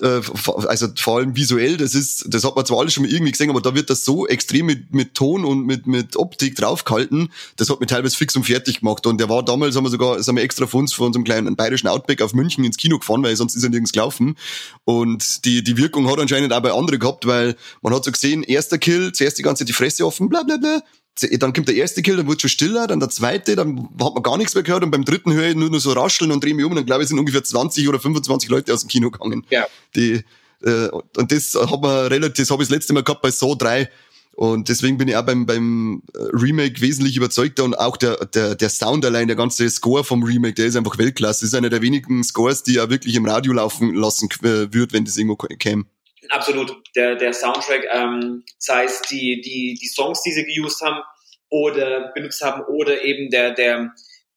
[0.00, 0.20] äh,
[0.66, 3.50] also vor allem visuell, das ist, das hat man zwar alles schon mal irgendwie gesehen,
[3.50, 7.70] aber da wird das so extrem mit, mit Ton und mit, mit Optik draufgehalten, das
[7.70, 9.06] hat mich teilweise fix und fertig gemacht.
[9.06, 11.56] Und der war damals, haben wir sogar, sind wir extra von uns von unserem kleinen
[11.56, 14.36] bayerischen Outback auf München ins Kino gefahren, weil sonst ist er nirgends gelaufen.
[14.84, 18.42] Und die, die Wirkung hat anscheinend auch bei anderen gehabt, weil man hat so gesehen,
[18.42, 20.82] erster Kill, zuerst die ganze die Fresse offen, bla bla bla,
[21.20, 24.22] dann kommt der erste Kill, dann wird schon stiller, dann der zweite, dann hat man
[24.22, 26.54] gar nichts mehr gehört und beim dritten höre ich nur, nur so rascheln und drehe
[26.54, 29.10] mich um und dann glaube ich, sind ungefähr 20 oder 25 Leute aus dem Kino
[29.10, 29.46] gegangen.
[29.50, 29.66] Ja.
[29.94, 30.24] Die,
[30.62, 33.54] äh, und das hat man relativ, das habe ich das letzte Mal gehabt bei So
[33.54, 33.88] 3.
[34.36, 38.56] Und deswegen bin ich auch beim, beim äh, Remake wesentlich überzeugter und auch der, der,
[38.56, 41.44] der Sound allein, der ganze Score vom Remake, der ist einfach Weltklasse.
[41.44, 44.92] Das ist einer der wenigen Scores, die ja wirklich im Radio laufen lassen äh, wird,
[44.92, 45.84] wenn das irgendwo käme.
[46.30, 46.82] Absolut.
[46.94, 51.02] Der, der Soundtrack, ähm, sei es die, die, die Songs, die sie geused haben
[51.50, 53.92] oder benutzt haben oder eben der, der,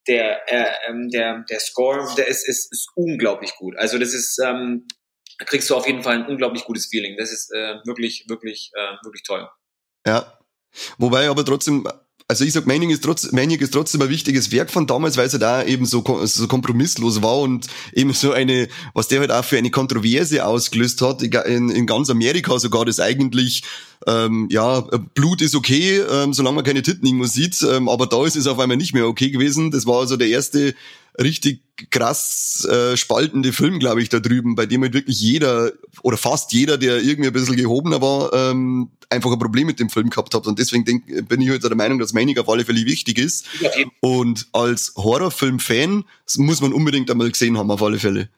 [0.07, 3.75] der, äh, ähm, der, der Score, der ist, ist, ist unglaublich gut.
[3.77, 4.87] Also das ist, ähm,
[5.45, 7.17] kriegst du auf jeden Fall ein unglaublich gutes Feeling.
[7.17, 9.47] Das ist äh, wirklich, wirklich, äh, wirklich toll.
[10.05, 10.39] Ja.
[10.97, 11.87] Wobei aber trotzdem
[12.29, 15.29] also ich sag, Maniac ist, trotz, Maniac ist trotzdem ein wichtiges Werk von damals, weil
[15.29, 19.45] ja da eben so, so kompromisslos war und eben so eine, was der halt auch
[19.45, 23.63] für eine Kontroverse ausgelöst hat, in, in ganz Amerika sogar, das eigentlich
[24.05, 24.81] ähm, ja,
[25.15, 28.47] Blut ist okay, ähm, solange man keine Titten irgendwo sieht, ähm, aber da ist es
[28.47, 29.71] auf einmal nicht mehr okay gewesen.
[29.71, 30.75] Das war also der erste
[31.19, 36.17] richtig krass äh, spaltende Film, glaube ich, da drüben, bei dem halt wirklich jeder oder
[36.17, 40.09] fast jeder, der irgendwie ein bisschen gehobener war, ähm, einfach ein Problem mit dem Film
[40.09, 40.47] gehabt hat.
[40.47, 43.17] Und deswegen denk, bin ich heute halt der Meinung, dass Manic auf alle Fälle wichtig
[43.17, 43.45] ist.
[43.59, 43.71] Ja.
[44.01, 46.03] Und als Horrorfilm-Fan
[46.37, 48.29] muss man unbedingt einmal gesehen haben, auf alle Fälle.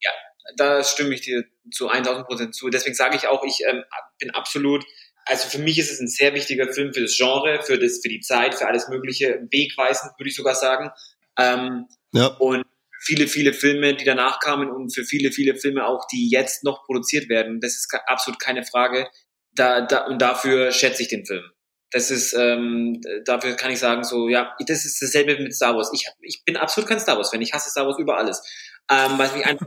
[0.00, 0.10] Ja,
[0.56, 2.68] da stimme ich dir zu 1000 Prozent zu.
[2.68, 3.82] Deswegen sage ich auch, ich ähm,
[4.18, 4.84] bin absolut
[5.28, 8.08] also für mich ist es ein sehr wichtiger Film für das Genre, für das, für
[8.08, 10.90] die Zeit, für alles Mögliche, wegweisend, würde ich sogar sagen.
[11.38, 12.26] Ähm, ja.
[12.26, 12.64] Und
[13.00, 16.84] viele, viele Filme, die danach kamen und für viele, viele Filme auch, die jetzt noch
[16.84, 17.60] produziert werden.
[17.60, 19.08] Das ist absolut keine Frage.
[19.52, 21.44] Da, da, und dafür schätze ich den Film.
[21.90, 25.90] Das ist, ähm, dafür kann ich sagen, so, ja, das ist dasselbe mit Star Wars.
[25.94, 27.40] Ich, ich bin absolut kein Star Wars-Fan.
[27.40, 28.42] Ich hasse Star Wars über alles.
[28.90, 29.66] Ähm, weil mich einfach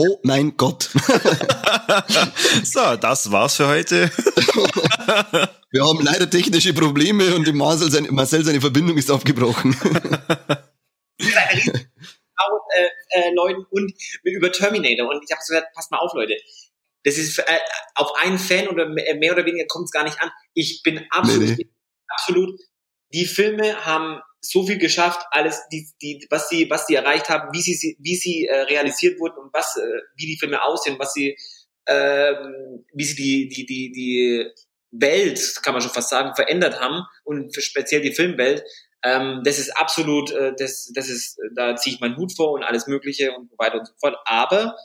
[0.00, 0.90] Oh mein Gott.
[2.62, 4.12] so, das war's für heute.
[5.72, 9.76] Wir haben leider technische Probleme und Marcel, seine, Marcel seine Verbindung ist aufgebrochen.
[13.18, 15.08] äh, äh, Leuten und über Terminator.
[15.08, 16.36] Und ich habe gesagt, passt mal auf, Leute.
[17.04, 17.58] Das ist äh,
[17.94, 20.30] auf einen Fan oder mehr oder weniger kommt es gar nicht an.
[20.54, 21.70] Ich bin absolut, nee, nee.
[22.08, 22.60] absolut.
[23.12, 27.48] Die Filme haben so viel geschafft, alles, die, die, was sie, was sie erreicht haben,
[27.52, 31.12] wie sie, wie sie äh, realisiert wurden und was, äh, wie die Filme aussehen, was
[31.12, 31.36] sie,
[31.86, 34.46] ähm, wie sie die, die, die, die
[34.90, 38.62] Welt, kann man schon fast sagen, verändert haben und speziell die Filmwelt.
[39.02, 42.64] Ähm, das ist absolut, äh, das, das ist, da ziehe ich meinen Hut vor und
[42.64, 44.16] alles Mögliche und so weiter und so fort.
[44.24, 44.76] Aber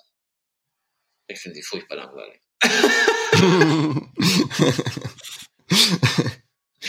[1.27, 2.41] ich finde sie furchtbar langweilig.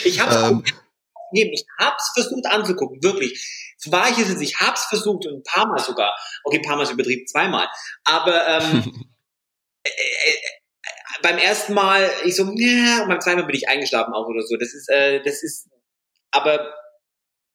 [0.05, 0.63] ich habe ähm.
[1.31, 3.73] ich hab's versucht anzugucken, wirklich.
[3.77, 6.15] So war ich es, ich hab's versucht und ein paar Mal sogar.
[6.43, 7.67] Okay, ein paar Mal ist übertrieben, zweimal.
[8.03, 8.83] Aber ähm,
[9.83, 10.35] äh, äh,
[11.21, 14.43] beim ersten Mal, ich so, ja, und beim zweiten Mal bin ich eingeschlafen auch oder
[14.43, 14.57] so.
[14.57, 15.69] Das ist, äh, das ist,
[16.31, 16.73] aber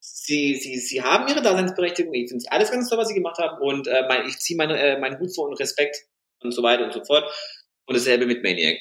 [0.00, 2.14] sie, sie, sie haben ihre Daseinsberechtigung.
[2.14, 3.60] Ich finde es alles ganz toll, was sie gemacht haben.
[3.60, 5.96] Und äh, mein, ich ziehe meine, äh, meinen Hut vor und Respekt
[6.40, 7.24] und so weiter und so fort.
[7.86, 8.78] Und dasselbe mit Maniac.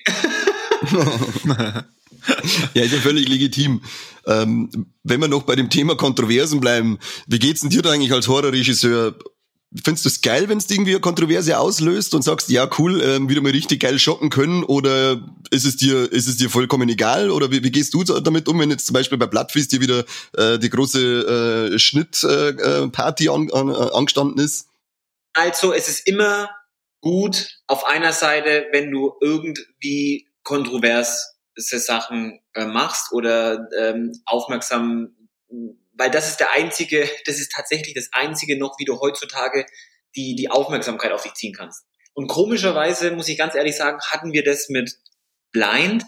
[2.74, 3.82] ja, ist ja völlig legitim.
[4.26, 8.14] Ähm, wenn wir noch bei dem Thema Kontroversen bleiben, wie geht's denn dir da eigentlich
[8.14, 9.18] als Horrorregisseur?
[9.84, 13.30] Findest du es geil, wenn es irgendwie eine Kontroverse auslöst und sagst, ja cool, ähm,
[13.30, 17.30] wieder mal richtig geil schocken können oder ist es dir, ist es dir vollkommen egal
[17.30, 20.06] oder wie, wie gehst du damit um, wenn jetzt zum Beispiel bei Blattfist dir wieder
[20.36, 24.70] äh, die große äh, Schnittparty äh, an, an, äh, angestanden ist?
[25.34, 26.50] Also es ist immer
[27.02, 35.16] gut auf einer Seite, wenn du irgendwie kontrovers Sachen äh, machst oder ähm, aufmerksam
[36.00, 39.66] weil das ist der einzige, das ist tatsächlich das einzige noch, wie du heutzutage
[40.16, 41.84] die, die Aufmerksamkeit auf dich ziehen kannst.
[42.14, 44.98] Und komischerweise, muss ich ganz ehrlich sagen, hatten wir das mit
[45.52, 46.06] Blind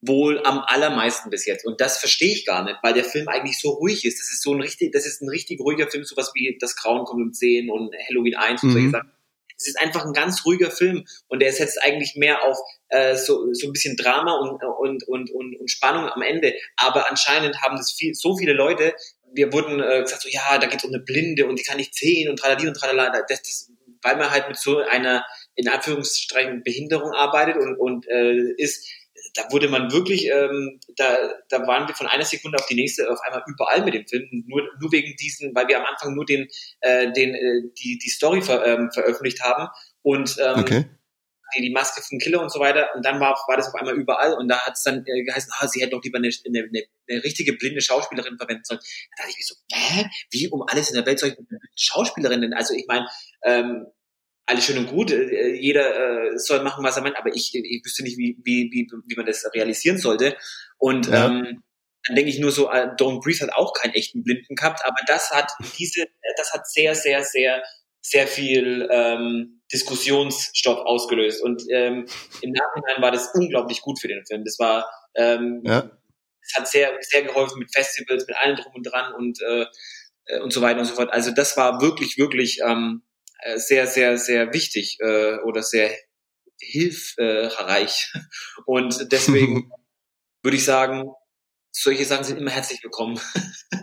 [0.00, 1.64] wohl am allermeisten bis jetzt.
[1.64, 4.20] Und das verstehe ich gar nicht, weil der Film eigentlich so ruhig ist.
[4.20, 7.04] Das ist so ein richtig, das ist ein richtig ruhiger Film, sowas wie Das Grauen
[7.04, 8.72] kommt um 10 und Halloween 1 und mhm.
[8.72, 9.12] solche Sachen.
[9.56, 13.52] Es ist einfach ein ganz ruhiger Film und der setzt eigentlich mehr auf äh, so,
[13.52, 16.54] so ein bisschen Drama und, und, und, und, und Spannung am Ende.
[16.76, 18.94] Aber anscheinend haben das viel, so viele Leute
[19.34, 21.76] wir wurden äh, gesagt, so ja, da geht es um eine Blinde und die kann
[21.76, 23.22] nicht sehen und tralali und tralala.
[23.28, 28.52] Das, das, weil man halt mit so einer, in Anführungsstrichen, Behinderung arbeitet und, und äh,
[28.56, 28.88] ist,
[29.34, 31.16] da wurde man wirklich, ähm, da,
[31.48, 34.28] da waren wir von einer Sekunde auf die nächste auf einmal überall mit dem Film,
[34.46, 36.48] nur, nur wegen diesen, weil wir am Anfang nur den,
[36.80, 39.68] äh, den, äh, die, die Story ver, ähm, veröffentlicht haben
[40.02, 40.84] und ähm, okay
[41.56, 42.88] die, Maske vom Killer und so weiter.
[42.94, 45.52] Und dann war, war das auf einmal überall und da hat es dann äh, geheißen,
[45.58, 48.80] ah, sie hätte doch lieber eine, eine, eine, eine richtige blinde Schauspielerin verwenden sollen.
[49.16, 50.10] Da dachte ich mir so, hä?
[50.30, 52.54] Wie um alles in der Welt soll ich eine Schauspielerin denn?
[52.54, 53.06] Also ich meine,
[53.44, 53.86] ähm,
[54.46, 57.84] alles schön und gut, äh, jeder äh, soll machen, was er meint, aber ich, ich
[57.84, 60.36] wüsste nicht, wie, wie, wie, wie man das realisieren sollte.
[60.78, 61.26] Und ja.
[61.26, 61.62] ähm,
[62.06, 64.96] dann denke ich nur so, äh, Don't Breathe hat auch keinen echten Blinden gehabt, aber
[65.06, 67.62] das hat diese, das hat sehr, sehr, sehr,
[68.00, 71.42] sehr viel ähm, Diskussionsstoff ausgelöst.
[71.42, 72.06] Und ähm,
[72.40, 74.44] im Nachhinein war das unglaublich gut für den Film.
[74.44, 75.90] Das war, ähm, ja.
[76.40, 79.66] es hat sehr, sehr geholfen mit Festivals, mit allem drum und dran und äh,
[80.26, 81.12] äh, und so weiter und so fort.
[81.12, 83.02] Also das war wirklich, wirklich ähm,
[83.40, 85.90] äh, sehr, sehr, sehr wichtig äh, oder sehr
[86.60, 88.12] hilfreich.
[88.66, 89.70] Und deswegen
[90.42, 91.10] würde ich sagen,
[91.72, 93.18] solche Sachen sind immer herzlich willkommen.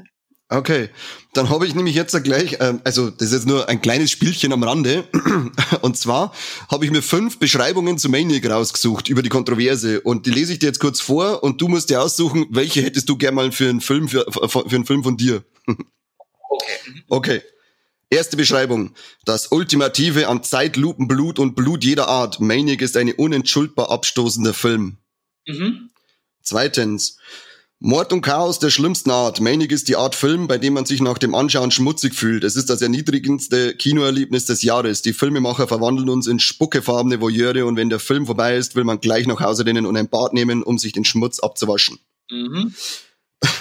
[0.51, 0.89] Okay,
[1.33, 4.51] dann habe ich nämlich jetzt gleich, ähm, also das ist jetzt nur ein kleines Spielchen
[4.51, 5.03] am Rande.
[5.81, 6.33] Und zwar
[6.69, 10.59] habe ich mir fünf Beschreibungen zu Maniac rausgesucht über die Kontroverse und die lese ich
[10.59, 13.69] dir jetzt kurz vor und du musst dir aussuchen, welche hättest du gerne mal für
[13.69, 15.43] einen Film für, für einen Film von dir.
[16.51, 17.03] Okay.
[17.09, 17.41] Okay.
[18.09, 18.95] Erste Beschreibung.
[19.23, 22.39] Das Ultimative an Zeitlupenblut und Blut jeder Art.
[22.39, 24.97] Maniac ist ein unentschuldbar abstoßender Film.
[25.45, 25.91] Mhm.
[26.41, 27.17] Zweitens.
[27.81, 29.39] Mord und Chaos der schlimmsten Art.
[29.39, 32.43] Manic ist die Art Film, bei dem man sich nach dem Anschauen schmutzig fühlt.
[32.43, 35.01] Es ist das erniedrigendste Kinoerlebnis des Jahres.
[35.01, 38.99] Die Filmemacher verwandeln uns in spuckefarbene Voyeure und wenn der Film vorbei ist, will man
[38.99, 41.99] gleich nach Hause rennen und ein Bad nehmen, um sich den Schmutz abzuwaschen.
[42.29, 42.75] Mhm.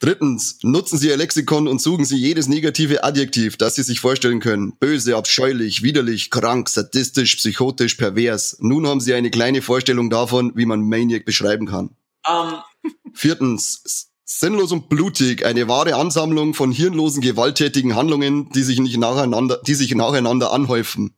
[0.00, 4.40] Drittens, nutzen Sie Ihr Lexikon und suchen Sie jedes negative Adjektiv, das Sie sich vorstellen
[4.40, 4.76] können.
[4.78, 8.58] Böse, abscheulich, widerlich, krank, sadistisch, psychotisch, pervers.
[8.60, 11.96] Nun haben Sie eine kleine Vorstellung davon, wie man Maniac beschreiben kann.
[12.28, 18.96] Ähm, Viertens, sinnlos und blutig, eine wahre Ansammlung von hirnlosen, gewalttätigen Handlungen, die sich nicht
[18.98, 21.14] nacheinander, die sich nacheinander anhäufen.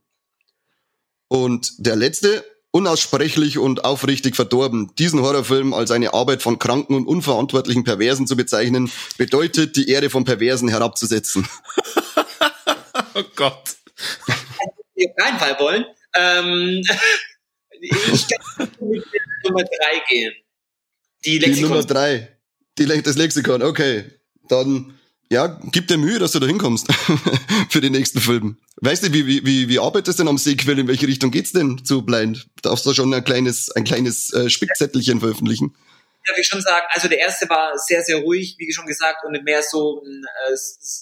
[1.29, 4.92] Und der letzte, unaussprechlich und aufrichtig verdorben.
[4.98, 10.11] Diesen Horrorfilm als eine Arbeit von kranken und unverantwortlichen Perversen zu bezeichnen, bedeutet, die Ehre
[10.11, 11.48] von Perversen herabzusetzen.
[13.14, 13.77] Oh Gott.
[14.94, 15.85] wir auf keinen Fall wollen.
[16.14, 16.83] Ähm,
[17.81, 19.05] ich kann mit
[19.44, 20.35] Nummer drei gehen.
[21.28, 21.70] Die Die Lexikon.
[21.70, 22.28] Nummer drei.
[22.78, 24.04] Die, Le- das Lexikon, okay.
[24.48, 24.98] Dann,
[25.30, 26.88] ja, gib dir Mühe, dass du da hinkommst.
[27.70, 28.56] Für den nächsten Film.
[28.76, 30.78] Weißt du, wie, wie, wie, wie arbeitest du denn am Sequel?
[30.78, 32.46] In welche Richtung geht's denn zu Blind?
[32.62, 35.74] Darfst du schon ein kleines, ein kleines äh, Spickzettelchen veröffentlichen?
[36.26, 39.42] darf ich schon sagen, also der erste war sehr, sehr ruhig, wie schon gesagt, und
[39.44, 40.56] mehr so ein äh,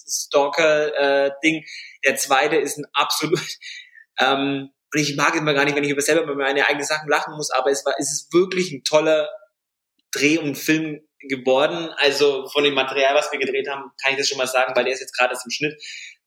[0.09, 1.65] Stalker-Ding.
[2.05, 3.41] der zweite ist ein absolut,
[4.19, 7.09] ähm, und ich mag immer gar nicht, wenn ich über selber über meine eigenen Sachen
[7.09, 9.27] lachen muss, aber es war, es ist wirklich ein toller
[10.11, 11.89] Dreh und Film geworden.
[11.97, 14.83] Also von dem Material, was wir gedreht haben, kann ich das schon mal sagen, weil
[14.83, 15.81] der ist jetzt gerade erst im Schnitt.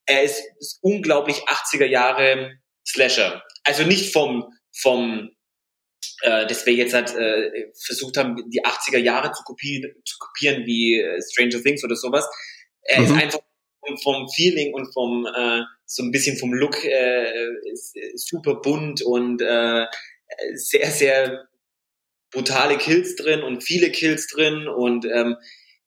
[0.07, 3.43] Er ist, ist unglaublich 80er Jahre Slasher.
[3.65, 5.31] Also nicht vom, vom,
[6.23, 10.67] äh, dass wir jetzt halt äh, versucht haben, die 80er Jahre zu kopieren, zu kopieren
[10.67, 12.27] wie äh, Stranger Things oder sowas.
[12.83, 13.19] Er ist Mhm.
[13.19, 13.41] einfach
[14.03, 19.03] vom, Feeling und vom äh, so ein bisschen vom Look äh, ist, ist super bunt
[19.03, 19.87] und äh,
[20.55, 21.49] sehr, sehr
[22.31, 25.37] brutale Kills drin und viele Kills drin und ähm,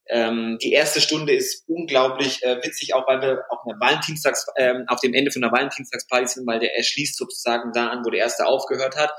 [0.10, 4.84] ähm, die erste Stunde ist unglaublich äh, witzig, auch weil wir auf einer Valentinstags, ähm,
[4.88, 8.19] auf dem Ende von einer Valentinstagsparty sind, weil der erschließt sozusagen da an, wo der
[8.19, 9.13] erste aufgehört hat,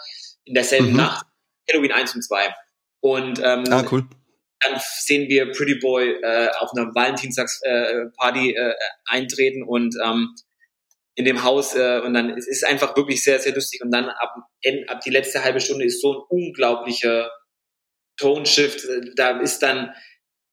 [0.44, 0.96] in derselben Mhm.
[0.96, 1.26] Nacht,
[1.70, 2.54] Halloween 1 und 2.
[3.00, 4.04] Und ähm, Ah, cool.
[4.60, 8.74] dann sehen wir Pretty Boy äh, auf einer Valentinstagsparty äh, Party, äh,
[9.06, 10.34] eintreten und ähm,
[11.16, 14.08] in dem Haus äh, und dann es ist einfach wirklich sehr sehr lustig und dann
[14.08, 14.34] ab,
[14.88, 17.30] ab die letzte halbe Stunde ist so ein unglaublicher
[18.18, 18.84] Tone-Shift.
[18.84, 19.94] Äh, Da ist dann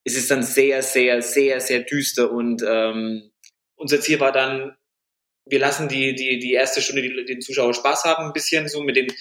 [0.04, 3.30] ist es dann sehr sehr sehr sehr düster und ähm,
[3.76, 4.76] unser Ziel war dann
[5.46, 8.82] wir lassen die die die erste Stunde die, den Zuschauer Spaß haben ein bisschen so
[8.82, 9.12] mit den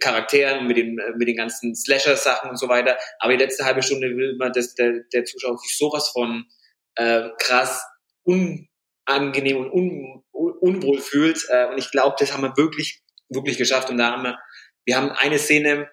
[0.00, 2.96] Charakteren, mit den, mit den ganzen Slasher-Sachen und so weiter.
[3.18, 6.46] Aber die letzte halbe Stunde will man, dass der, der Zuschauer sich sowas von
[6.94, 7.84] äh, krass
[8.24, 11.46] unangenehm und un, un, unwohl fühlt.
[11.48, 13.90] Äh, und ich glaube, das haben wir wirklich, wirklich geschafft.
[13.90, 14.38] Und da haben wir,
[14.84, 15.88] wir haben eine Szene,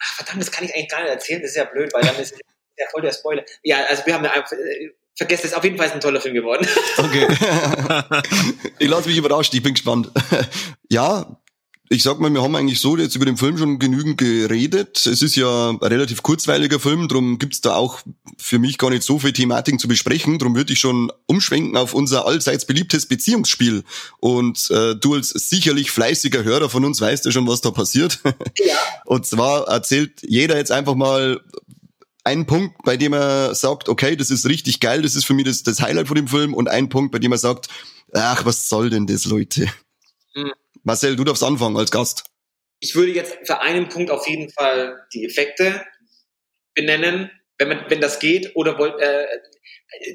[0.00, 2.16] ach verdammt, das kann ich eigentlich gar nicht erzählen, das ist ja blöd, weil dann
[2.16, 2.34] ist
[2.78, 3.44] ja voll der Spoiler.
[3.62, 6.34] Ja, also wir haben einfach, äh, vergesst es, auf jeden Fall ist ein toller Film
[6.34, 6.66] geworden.
[6.96, 7.28] Okay.
[8.78, 10.10] ich lasse mich überrascht, ich bin gespannt.
[10.88, 11.41] ja,
[11.92, 15.04] ich sag mal, wir haben eigentlich so jetzt über den Film schon genügend geredet.
[15.04, 18.00] Es ist ja ein relativ kurzweiliger Film, drum gibt's da auch
[18.38, 20.38] für mich gar nicht so viel Thematiken zu besprechen.
[20.38, 23.84] Drum würde ich schon umschwenken auf unser allseits beliebtes Beziehungsspiel.
[24.20, 28.20] Und äh, du als sicherlich fleißiger Hörer von uns weißt ja schon, was da passiert.
[28.58, 28.76] ja.
[29.04, 31.42] Und zwar erzählt jeder jetzt einfach mal
[32.24, 35.44] einen Punkt, bei dem er sagt, okay, das ist richtig geil, das ist für mich
[35.44, 37.68] das, das Highlight von dem Film und einen Punkt, bei dem er sagt,
[38.14, 39.66] ach, was soll denn das, Leute?
[40.34, 40.52] Hm.
[40.82, 42.24] Marcel, du darfst anfangen als Gast.
[42.80, 45.84] Ich würde jetzt für einen Punkt auf jeden Fall die Effekte
[46.74, 49.26] benennen, wenn man, wenn das geht, oder wollt, äh,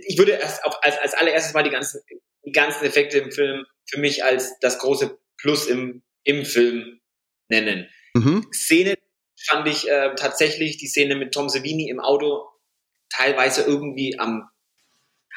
[0.08, 2.01] ich würde erst auf, als, als allererstes mal die ganzen,
[2.45, 6.99] die ganzen Effekte im Film für mich als das große Plus im, im Film
[7.47, 7.89] nennen.
[8.13, 8.47] Mhm.
[8.53, 8.95] Szene
[9.45, 12.49] fand ich äh, tatsächlich die Szene mit Tom Savini im Auto
[13.10, 14.49] teilweise irgendwie am,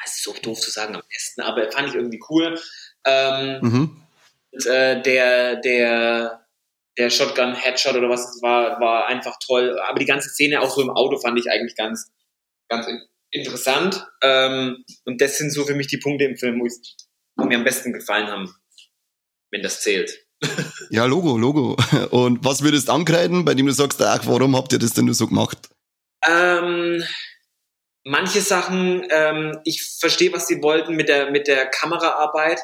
[0.02, 2.58] das ist so doof zu sagen, am besten, aber fand ich irgendwie cool.
[3.04, 4.02] Ähm, Mhm.
[4.52, 6.46] Und, äh, der, der,
[6.98, 9.78] der Shotgun Headshot oder was es war, war einfach toll.
[9.88, 12.10] Aber die ganze Szene auch so im Auto fand ich eigentlich ganz,
[12.68, 14.06] ganz in- interessant.
[14.22, 16.96] Ähm, und das sind so für mich die Punkte im Film, wo ich-
[17.36, 18.54] wo mir am besten gefallen haben,
[19.52, 20.26] wenn das zählt.
[20.92, 21.76] Ja, Logo, Logo.
[22.10, 25.04] Und was würdest du ankreiden, bei dem du sagst, ach, warum habt ihr das denn
[25.04, 25.68] nur so gemacht?
[26.26, 27.04] Ähm,
[28.04, 32.58] manche Sachen, ähm, ich verstehe, was sie wollten mit der, mit der Kameraarbeit,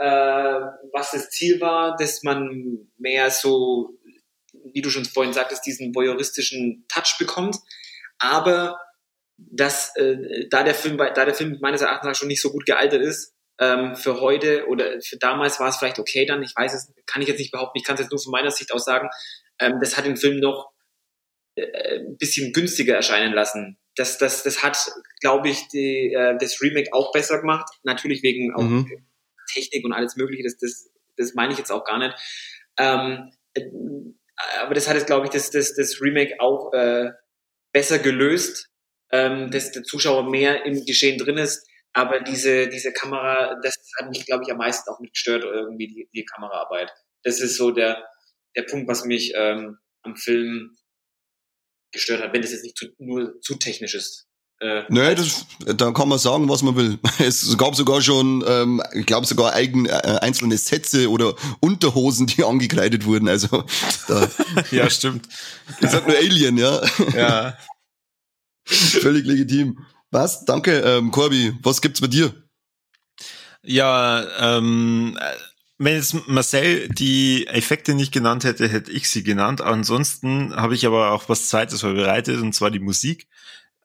[0.00, 0.60] äh,
[0.92, 3.90] was das Ziel war, dass man mehr so,
[4.72, 7.56] wie du schon vorhin sagtest, diesen voyeuristischen Touch bekommt.
[8.18, 8.78] Aber
[9.36, 13.02] dass, äh, da der Film, da der Film meines Erachtens schon nicht so gut gealtert
[13.02, 16.92] ist, ähm, für heute oder für damals war es vielleicht okay dann, ich weiß es,
[17.04, 19.10] kann ich jetzt nicht behaupten, ich kann es jetzt nur von meiner Sicht aus sagen,
[19.58, 20.70] ähm, das hat den Film noch
[21.56, 23.78] äh, ein bisschen günstiger erscheinen lassen.
[23.96, 24.78] Das, das, das hat,
[25.20, 27.68] glaube ich, die, äh, das Remake auch besser gemacht.
[27.82, 29.06] Natürlich wegen auch mhm.
[29.52, 30.42] Technik und alles Mögliche.
[30.42, 32.14] Das, das, das meine ich jetzt auch gar nicht.
[32.78, 33.64] Ähm, äh,
[34.60, 37.10] aber das hat jetzt, glaube ich, das, das, das Remake auch äh,
[37.72, 38.68] besser gelöst,
[39.12, 41.66] ähm, dass der Zuschauer mehr im Geschehen drin ist.
[41.92, 46.08] Aber diese, diese Kamera, das hat mich, glaube ich, am meisten auch mitgestört, irgendwie die,
[46.14, 46.92] die Kameraarbeit.
[47.24, 48.06] Das ist so der,
[48.56, 50.76] der Punkt, was mich ähm, am Film
[51.92, 54.29] gestört hat, wenn das jetzt nicht zu, nur zu technisch ist.
[54.60, 56.98] Äh, Nö, das, da kann man sagen, was man will.
[57.18, 62.44] Es gab sogar schon, ähm, ich glaube sogar eigen, äh, einzelne Sätze oder Unterhosen, die
[62.44, 63.28] angekreidet wurden.
[63.28, 63.64] Also
[64.06, 64.28] da,
[64.70, 65.26] ja, stimmt.
[65.80, 66.80] Das hat nur Alien, ja.
[67.14, 67.56] Ja.
[68.66, 69.78] Völlig legitim.
[70.10, 70.44] Was?
[70.44, 71.54] Danke, ähm, Corby.
[71.62, 72.34] Was gibt's bei dir?
[73.62, 74.24] Ja,
[74.58, 75.18] ähm,
[75.78, 79.62] wenn jetzt Marcel die Effekte nicht genannt hätte, hätte ich sie genannt.
[79.62, 83.28] Ansonsten habe ich aber auch was Zweites vorbereitet, und zwar die Musik.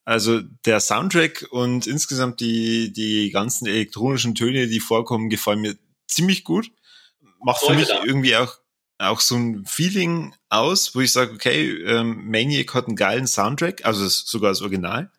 [0.06, 6.44] Also der Soundtrack und insgesamt die, die ganzen elektronischen Töne, die vorkommen, gefallen mir ziemlich
[6.44, 6.72] gut.
[7.44, 8.56] Macht für mich irgendwie auch,
[9.00, 13.84] auch so ein Feeling aus, wo ich sage, okay, ähm, Maniac hat einen geilen Soundtrack,
[13.84, 15.12] also sogar das Original.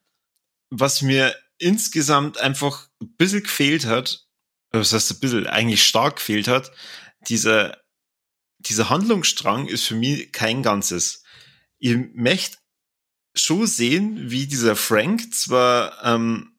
[0.71, 4.27] Was mir insgesamt einfach ein bisschen gefehlt hat,
[4.71, 6.71] was heißt ein bisschen, eigentlich stark gefehlt hat,
[7.29, 7.77] dieser,
[8.59, 11.25] dieser Handlungsstrang ist für mich kein Ganzes.
[11.79, 12.59] Ihr möchte
[13.37, 16.53] schon sehen, wie dieser Frank zwar ähm,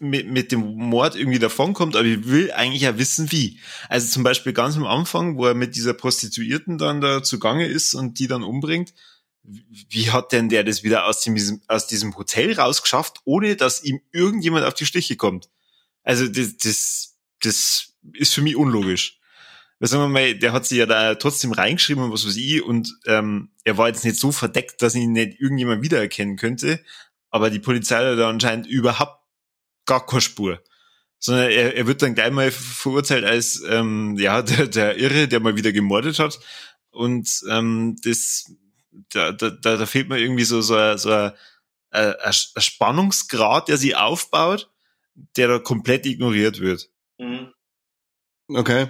[0.00, 3.60] mit, mit dem Mord irgendwie davonkommt, aber ich will eigentlich ja wissen, wie.
[3.88, 7.94] Also zum Beispiel ganz am Anfang, wo er mit dieser Prostituierten dann da zugange ist
[7.94, 8.94] und die dann umbringt,
[9.42, 14.00] wie hat denn der das wieder aus diesem, aus diesem Hotel rausgeschafft, ohne dass ihm
[14.12, 15.48] irgendjemand auf die Stiche kommt?
[16.02, 19.18] Also das, das das ist für mich unlogisch.
[19.78, 22.62] Weil sagen wir mal, der hat sich ja da trotzdem reingeschrieben und was weiß ich
[22.62, 26.80] und ähm, er war jetzt nicht so verdeckt, dass ihn nicht irgendjemand wiedererkennen könnte,
[27.30, 29.20] aber die Polizei hat da anscheinend überhaupt
[29.84, 30.62] gar keine Spur.
[31.18, 35.40] Sondern er, er wird dann gleich mal verurteilt als ähm, ja der, der Irre, der
[35.40, 36.38] mal wieder gemordet hat.
[36.90, 38.46] Und ähm, das
[39.10, 41.32] da, da, da fehlt mir irgendwie so, so, so ein,
[41.90, 44.70] ein, ein Spannungsgrad, der sie aufbaut,
[45.36, 46.90] der da komplett ignoriert wird.
[47.18, 47.52] Mhm.
[48.48, 48.88] Okay.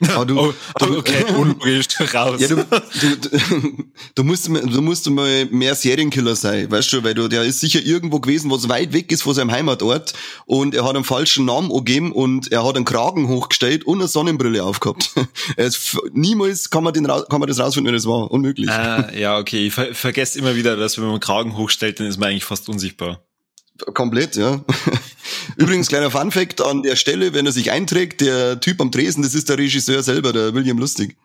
[0.00, 2.40] Aber du, oh, du, okay, unlogisch, raus.
[2.40, 7.28] Ja, du, du, du, musst, du musst mal mehr Serienkiller sein, weißt du, weil du,
[7.28, 10.12] der ist sicher irgendwo gewesen, was weit weg ist von seinem Heimatort
[10.44, 14.08] und er hat einen falschen Namen angegeben und er hat einen Kragen hochgestellt und eine
[14.08, 15.12] Sonnenbrille aufgehabt.
[15.56, 18.30] Ist, niemals kann man, den, kann man das rausfinden, wenn das war.
[18.30, 18.68] Unmöglich.
[18.68, 19.66] Ah, ja, okay.
[19.66, 22.44] Ich ver vergesst immer wieder, dass wenn man einen Kragen hochstellt, dann ist man eigentlich
[22.44, 23.22] fast unsichtbar.
[23.94, 24.64] Komplett, ja.
[25.56, 29.34] Übrigens, kleiner Funfact an der Stelle, wenn er sich einträgt, der Typ am Tresen, das
[29.34, 31.16] ist der Regisseur selber, der William Lustig.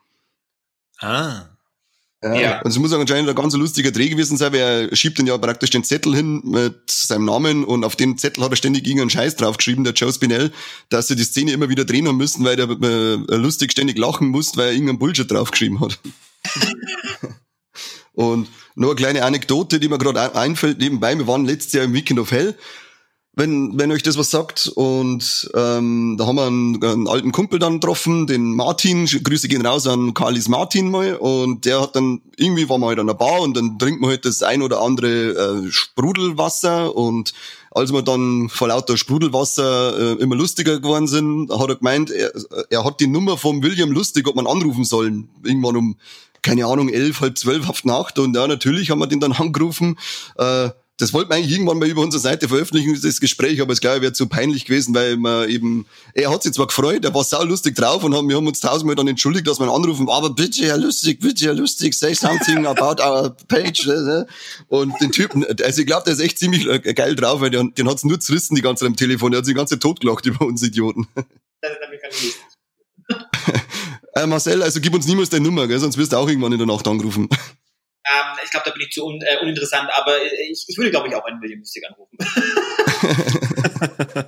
[0.99, 1.47] Ah.
[2.23, 2.61] Ja, ja.
[2.61, 5.35] Und es muss anscheinend ein ganz lustiger Dreh gewesen sein, weil er schiebt dann ja
[5.39, 9.09] praktisch den Zettel hin mit seinem Namen und auf dem Zettel hat er ständig irgendeinen
[9.09, 10.51] Scheiß draufgeschrieben, der Joe Spinell,
[10.89, 14.27] dass sie die Szene immer wieder drehen haben müssen, weil der äh, lustig ständig lachen
[14.27, 15.99] muss, weil er irgendeinen Bullshit draufgeschrieben hat.
[18.13, 21.17] und nur eine kleine Anekdote, die mir gerade einfällt nebenbei.
[21.17, 22.55] Wir waren letztes Jahr im Weekend of Hell
[23.33, 24.67] wenn, wenn euch das was sagt.
[24.67, 29.05] Und ähm, da haben wir einen, einen alten Kumpel dann getroffen, den Martin.
[29.05, 31.15] Grüße gehen raus an Carlis Martin mal.
[31.15, 34.09] Und der hat dann, irgendwie war man halt an der Bar und dann trinkt man
[34.09, 36.95] halt das ein oder andere äh, Sprudelwasser.
[36.95, 37.33] Und
[37.71, 42.31] als wir dann vor lauter Sprudelwasser äh, immer lustiger geworden sind, hat er gemeint, er,
[42.69, 45.29] er hat die Nummer vom William Lustig, ob man anrufen sollen.
[45.43, 45.97] Irgendwann um
[46.41, 48.19] keine Ahnung, elf, halb zwölf auf Nacht.
[48.19, 49.97] Und ja, natürlich haben wir den dann angerufen.
[50.37, 53.81] Äh, das wollten wir eigentlich irgendwann mal über unsere Seite veröffentlichen, das Gespräch, aber es
[53.81, 57.23] glaube wäre zu peinlich gewesen, weil man eben, er hat sich zwar gefreut, er war
[57.23, 60.07] sau lustig drauf und haben, wir haben uns tausendmal dann entschuldigt, dass wir ihn anrufen,
[60.09, 63.87] aber bitte, Herr Lustig, bitte, Herr Lustig, say something about our page.
[63.87, 64.27] Ne, ne?
[64.67, 67.73] Und den Typen, also ich glaube, der ist echt ziemlich äh, geil drauf, weil den,
[67.73, 69.81] den hat's nur zerrissen die ganze Zeit am Telefon, der hat sich die ganze Zeit
[69.81, 71.07] totgelacht über uns Idioten.
[74.13, 75.79] äh, Marcel, also gib uns niemals deine Nummer, gell?
[75.79, 77.27] sonst wirst du auch irgendwann in der Nacht angerufen.
[78.03, 80.15] Ähm, ich glaube, da bin ich zu un, äh, uninteressant, aber
[80.49, 82.17] ich, ich würde, glaube ich, auch einen William Lustig anrufen.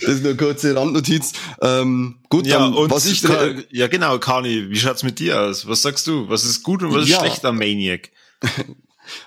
[0.00, 1.32] das ist eine kurze Randnotiz.
[1.62, 3.22] Ähm, gut, ja, dann, und was ich
[3.70, 5.66] ja genau, Kani, wie schaut's mit dir aus?
[5.66, 6.28] Was sagst du?
[6.28, 7.20] Was ist gut und was ist ja.
[7.20, 8.10] schlecht am Maniac?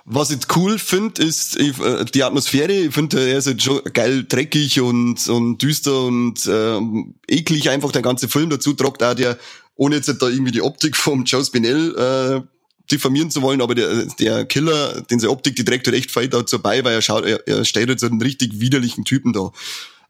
[0.05, 2.71] Was ich cool finde, ist ich, äh, die Atmosphäre.
[2.71, 6.79] Ich finde, er ist jetzt schon geil dreckig und, und düster und äh,
[7.27, 8.49] eklig einfach der ganze Film.
[8.49, 9.37] Dazu tragt auch der,
[9.75, 12.54] ohne jetzt da irgendwie die Optik vom Joe Spinell äh,
[12.91, 16.33] diffamieren zu wollen, aber der, der Killer, den seine Optik, die trägt halt echt feit
[16.33, 19.51] dazu bei, weil er schaut, er, er stellt jetzt einen richtig widerlichen Typen da.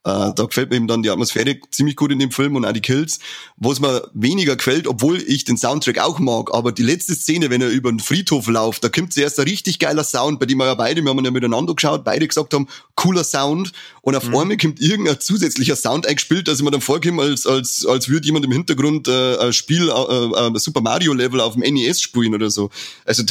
[0.05, 2.71] Äh, da gefällt mir eben dann die Atmosphäre ziemlich gut in dem Film und auch
[2.71, 3.19] die Kills.
[3.57, 7.61] Was mir weniger gefällt, obwohl ich den Soundtrack auch mag, aber die letzte Szene, wenn
[7.61, 10.67] er über den Friedhof läuft, da kommt zuerst ein richtig geiler Sound, bei dem wir
[10.67, 13.71] ja beide, wir haben ja miteinander geschaut, beide gesagt haben, cooler Sound.
[14.05, 14.35] Und auf mhm.
[14.35, 18.27] einmal kommt irgendein zusätzlicher Sound eingespielt, dass ich mir dann vorkomme, als, als, als würde
[18.27, 22.35] jemand im Hintergrund äh, ein Spiel, äh, äh, Super Mario Level auf dem NES spielen
[22.35, 22.69] oder so.
[23.03, 23.23] Also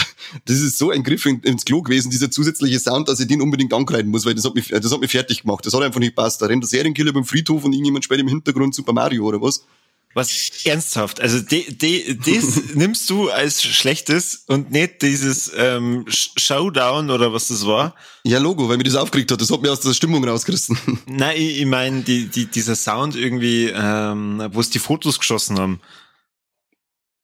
[0.45, 3.41] das ist so ein Griff in, ins Klo gewesen, dieser zusätzliche Sound, dass ich den
[3.41, 5.65] unbedingt angreifen muss, weil das hat mich, das hat mich fertig gemacht.
[5.65, 6.43] Das hat einfach nicht passt.
[6.43, 9.65] Da rennt der Serienkiller beim Friedhof und irgendjemand spielt im Hintergrund Super Mario oder was?
[10.15, 11.21] Was ernsthaft?
[11.21, 17.49] Also de, de, das nimmst du als schlechtes und nicht dieses ähm, Showdown oder was
[17.49, 17.97] das war?
[18.23, 19.41] Ja, Logo, weil mir das aufgeregt hat.
[19.41, 20.79] Das hat mir aus der Stimmung rausgerissen.
[21.07, 25.59] Nein, ich, ich meine die, die, dieser Sound irgendwie, ähm, wo es die Fotos geschossen
[25.59, 25.81] haben.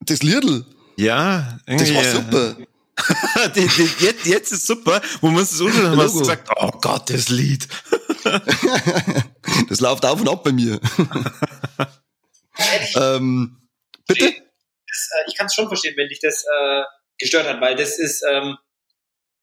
[0.00, 0.66] Das Liedl?
[0.96, 2.56] Ja, das war super.
[3.54, 7.08] die, die, jetzt, jetzt ist super, wo man es unten haben hast gesagt, oh Gott,
[7.08, 7.68] das Lied.
[9.68, 10.80] das läuft auf und ab bei mir.
[12.96, 13.68] Ähm,
[14.06, 14.32] bitte?
[14.32, 16.82] Das, äh, ich kann es schon verstehen, wenn dich das äh,
[17.18, 18.56] gestört hat, weil das ist, ähm,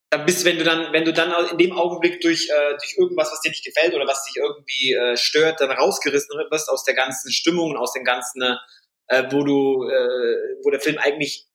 [0.09, 3.31] da bist, wenn du dann, wenn du dann in dem Augenblick durch, äh, durch irgendwas,
[3.31, 6.95] was dir nicht gefällt oder was dich irgendwie äh, stört, dann rausgerissen wirst aus der
[6.95, 8.41] ganzen Stimmung und aus dem ganzen,
[9.07, 11.47] äh, wo du, äh, wo der Film eigentlich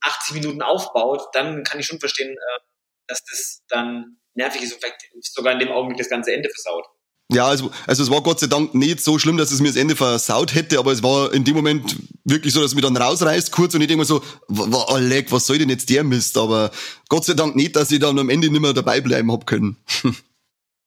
[0.00, 2.60] 80 äh, Minuten aufbaut, dann kann ich schon verstehen, äh,
[3.06, 6.86] dass das dann nervig ist und vielleicht sogar in dem Augenblick das ganze Ende versaut.
[7.32, 9.76] Ja, also, also es war Gott sei Dank nicht so schlimm, dass es mir das
[9.76, 12.96] Ende versaut hätte, aber es war in dem Moment wirklich so, dass es mich dann
[12.96, 16.38] rausreißt kurz und ich denke mir so, oh leck, was soll denn jetzt der Mist?
[16.38, 16.70] Aber
[17.08, 19.76] Gott sei Dank nicht, dass ich dann am Ende nicht mehr dabei bleiben hab können.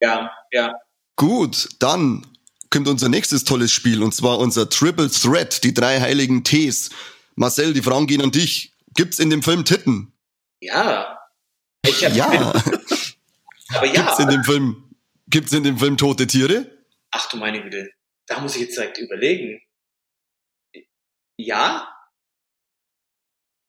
[0.02, 0.76] Ja, ja.
[1.18, 2.26] Gut, dann
[2.70, 6.92] kommt unser nächstes tolles Spiel und zwar unser Triple Threat, die drei heiligen Ts.
[7.36, 8.72] Marcel, die Fragen gehen an dich.
[8.96, 10.14] Gibt's in dem Film Titten?
[10.62, 11.20] Ja.
[11.86, 12.30] Ich hab ja.
[13.74, 13.92] Aber ja.
[13.92, 14.89] Gibt's in dem Film
[15.30, 16.72] Gibt's in dem Film tote Tiere?
[17.12, 17.92] Ach du meine Güte,
[18.26, 19.62] da muss ich jetzt direkt überlegen.
[21.38, 21.88] Ja?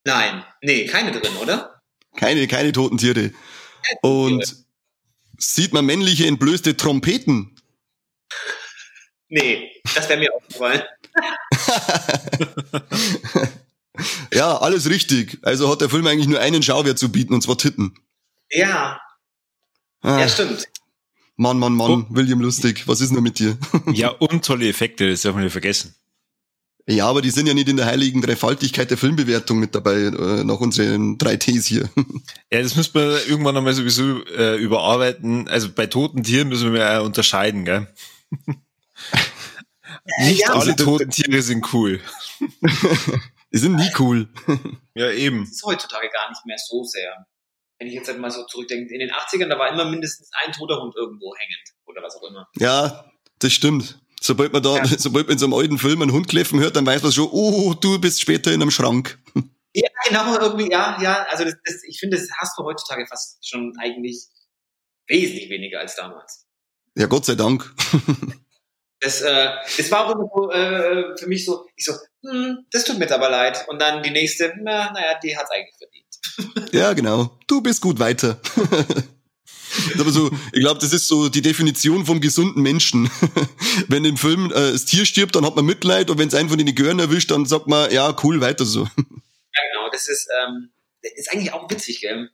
[0.05, 1.83] Nein, nee, keine drin, oder?
[2.17, 3.33] Keine, keine toten Tiere.
[4.01, 4.65] Und
[5.37, 7.57] sieht man männliche entblößte Trompeten?
[9.33, 10.83] Nee, das wäre mir aufgefallen.
[14.33, 15.39] ja, alles richtig.
[15.43, 17.95] Also hat der Film eigentlich nur einen Schauwert zu bieten, und zwar Titten.
[18.51, 19.01] Ja.
[20.01, 20.19] Ah.
[20.19, 20.67] Ja, stimmt.
[21.41, 22.05] Mann, Mann, Mann, oh.
[22.11, 23.57] William Lustig, was ist denn mit dir?
[23.95, 25.95] ja, und tolle Effekte, das darf man nicht vergessen.
[26.87, 30.45] Ja, aber die sind ja nicht in der heiligen Dreifaltigkeit der Filmbewertung mit dabei, äh,
[30.45, 31.89] nach unseren drei Ts hier.
[32.53, 35.49] ja, das müssen wir irgendwann einmal sowieso äh, überarbeiten.
[35.49, 37.87] Also bei toten Tieren müssen wir ja unterscheiden, gell?
[40.21, 42.01] nicht ja, alle toten Tiere sind cool.
[43.51, 44.29] die sind nie cool.
[44.95, 45.45] ja, eben.
[45.45, 47.27] Das ist heutzutage gar nicht mehr so sehr
[47.81, 50.53] wenn ich jetzt halt mal so zurückdenke, in den 80ern, da war immer mindestens ein
[50.53, 52.47] toter Hund irgendwo hängend oder was auch immer.
[52.57, 53.99] Ja, das stimmt.
[54.21, 54.85] Sobald man da, ja.
[54.99, 57.29] sobald man in so einem alten Film einen Hund kläffen hört, dann weiß man schon,
[57.33, 59.19] oh, du bist später in einem Schrank.
[59.73, 61.27] Ja, genau, irgendwie, ja, ja.
[61.31, 64.27] Also das, das, ich finde, das hast du heutzutage fast schon eigentlich
[65.07, 66.45] wesentlich weniger als damals.
[66.97, 67.73] Ja, Gott sei Dank.
[69.03, 72.85] Das, äh, das war auch immer so, äh, für mich so, ich so, hm, das
[72.85, 73.65] tut mir aber leid.
[73.69, 76.10] Und dann die nächste, na, naja, die hat's eigentlich verdient.
[76.73, 77.39] Ja, genau.
[77.47, 78.41] Du bist gut weiter.
[79.99, 83.11] Aber so, ich glaube, das ist so die Definition vom gesunden Menschen.
[83.89, 86.49] wenn im Film äh, das Tier stirbt, dann hat man Mitleid und wenn es einen
[86.49, 88.83] von den Gehören erwischt, dann sagt man, ja, cool, weiter so.
[88.83, 90.71] Ja, genau, das ist, ähm,
[91.03, 92.31] das ist eigentlich auch witzig, gell?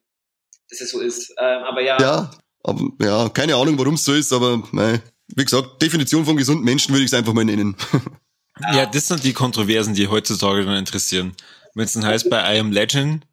[0.70, 1.30] Dass es so ist.
[1.38, 2.01] Ähm, aber ja.
[2.01, 2.30] Ja,
[2.62, 5.01] aber, ja, keine Ahnung, warum es so ist, aber nein.
[5.28, 7.76] wie gesagt, Definition von gesunden Menschen würde ich es einfach mal nennen.
[8.72, 11.34] ja, das sind die Kontroversen, die heutzutage dann interessieren.
[11.74, 13.26] Wenn es dann heißt, bei I Am Legend,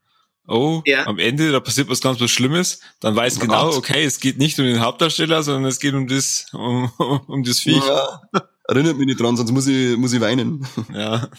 [0.48, 1.06] oh, ja.
[1.06, 4.38] am Ende, da passiert was ganz was Schlimmes, dann weiß oh genau, okay, es geht
[4.38, 6.92] nicht um den Hauptdarsteller, sondern es geht um das, um,
[7.28, 7.84] um das Viech.
[7.86, 8.22] Ja,
[8.68, 10.68] erinnert mich nicht dran, sonst muss ich, muss ich weinen.
[10.94, 11.30] Ja.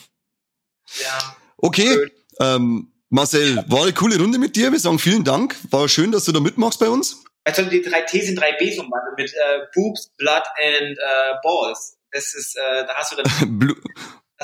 [1.02, 1.36] Ja.
[1.56, 4.72] Okay, ähm, Marcel, war eine coole Runde mit dir.
[4.72, 5.56] Wir sagen vielen Dank.
[5.70, 7.22] War schön, dass du da mitmachst bei uns.
[7.44, 11.98] Also die drei T sind drei Bs umwandelt mit äh, Boobs, Blood and äh, Balls.
[12.10, 13.58] Das ist, äh, da hast du dann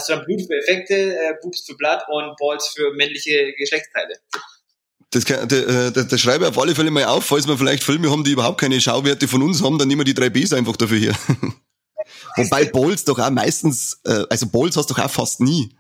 [0.01, 4.19] hast du dann Blut für Effekte, äh, Boobs für Blood und Balls für männliche Geschlechtsteile.
[5.11, 8.11] Das, kann, der, der, der schreibe auf alle Fälle mal auf, falls wir vielleicht Filme
[8.11, 10.77] haben, die überhaupt keine Schauwerte von uns haben, dann nehmen wir die drei Bs einfach
[10.77, 11.15] dafür her.
[12.37, 15.77] Wobei Balls doch auch meistens, äh, also Balls hast du doch auch fast nie.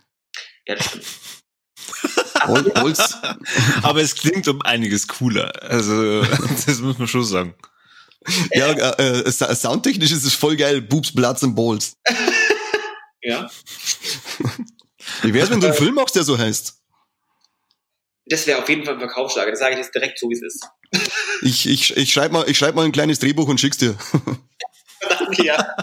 [0.66, 1.04] Ja, das stimmt.
[2.74, 3.16] Bolz.
[3.82, 5.52] Aber es klingt um einiges cooler.
[5.62, 7.54] Also, das muss man schon sagen.
[8.52, 10.82] Ja, äh, äh, soundtechnisch ist es voll geil.
[10.82, 11.96] Boobs, Platz und Balls.
[13.22, 13.50] Ja.
[15.22, 16.80] Wie wär's, wenn du einen Film machst, der so heißt?
[18.26, 19.50] Das wäre auf jeden Fall ein Verkaufsschlager.
[19.50, 20.66] Das sage ich jetzt direkt so, wie es ist.
[21.42, 23.96] Ich, ich, ich schreibe mal, ich schreib mal ein kleines Drehbuch und schick's dir.
[25.08, 25.74] Danke, ja.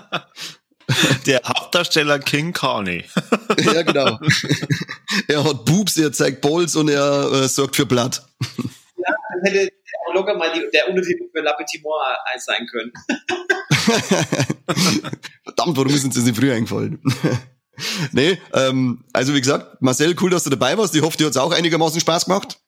[1.25, 3.05] Der Hauptdarsteller King Carney.
[3.57, 4.19] ja, genau.
[5.27, 8.21] er hat Boobs, er zeigt Balls und er äh, sorgt für Blatt.
[8.97, 9.73] Ja, dann hätte
[10.07, 11.83] auch locker mal die, der Untertitel für La Petite
[12.37, 12.93] sein können.
[15.43, 17.01] Verdammt, warum ist uns das nicht früher eingefallen?
[18.11, 20.95] nee, ähm, also wie gesagt, Marcel, cool, dass du dabei warst.
[20.95, 22.59] Ich hoffe, dir hat's auch einigermaßen Spaß gemacht.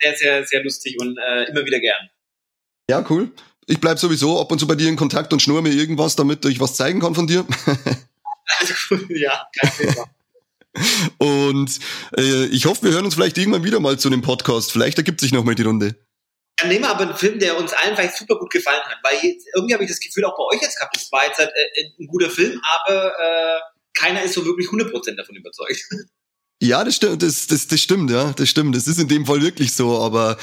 [0.00, 2.10] Sehr, sehr, sehr lustig und äh, immer wieder gern.
[2.88, 3.32] Ja, cool.
[3.66, 6.44] Ich bleib sowieso ab und zu bei dir in Kontakt und schnur mir irgendwas, damit
[6.44, 7.44] ich was zeigen kann von dir.
[8.60, 10.06] Also cool, ja, kein Thema.
[11.18, 11.78] Und
[12.16, 14.70] äh, ich hoffe, wir hören uns vielleicht irgendwann wieder mal zu dem Podcast.
[14.70, 15.96] Vielleicht ergibt sich nochmal die Runde.
[16.56, 19.18] Dann nehmen wir aber einen Film, der uns allen vielleicht super gut gefallen hat, weil
[19.22, 21.50] jetzt, irgendwie habe ich das Gefühl auch bei euch jetzt gehabt, es war jetzt halt,
[21.50, 23.60] äh, ein guter Film, aber äh,
[23.94, 25.82] keiner ist so wirklich 100% davon überzeugt.
[26.58, 28.74] Ja, das stimmt, das, das, das stimmt, ja, das stimmt.
[28.74, 30.38] Das ist in dem Fall wirklich so, aber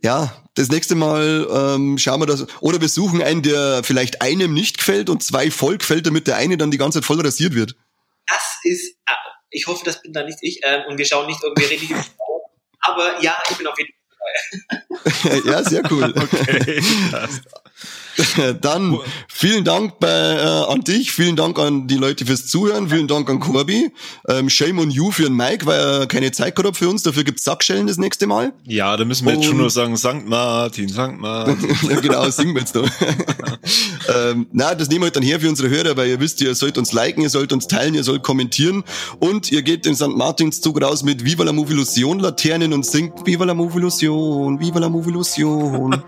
[0.00, 2.46] ja, das nächste Mal ähm, schauen wir das.
[2.60, 6.36] Oder wir suchen einen, der vielleicht einem nicht gefällt und zwei voll gefällt, damit der
[6.36, 7.74] eine dann die ganze Zeit voll rasiert wird.
[8.26, 9.12] Das ist, äh,
[9.50, 11.96] ich hoffe, das bin da nicht ich äh, und wir schauen nicht irgendwie richtig.
[12.80, 13.99] aber ja, ich bin auf jeden Fall.
[15.44, 16.12] ja, sehr cool.
[16.16, 16.82] Okay.
[18.60, 18.98] Dann
[19.28, 23.28] vielen Dank bei, äh, an dich, vielen Dank an die Leute fürs Zuhören, vielen Dank
[23.30, 23.90] an Corby.
[24.28, 27.02] Ähm, shame on you für den Mike, weil er keine Zeit gehabt hat für uns.
[27.02, 28.52] Dafür gibt's Sackschellen das nächste Mal.
[28.64, 30.26] Ja, da müssen wir jetzt schon nur sagen, St.
[30.26, 31.18] Martin, St.
[31.18, 31.76] Martin.
[32.02, 32.88] genau, singen wir jetzt noch.
[34.14, 36.54] ähm, na, das nehmen wir halt dann her für unsere Hörer, weil ihr wisst, ihr
[36.54, 38.84] sollt uns liken, ihr sollt uns teilen, ihr sollt kommentieren
[39.18, 40.08] und ihr geht den St.
[40.08, 46.02] Martinszug raus mit Viva la Movilusion Laternen und singt Viva la Movilusion, Viva la Movilusion.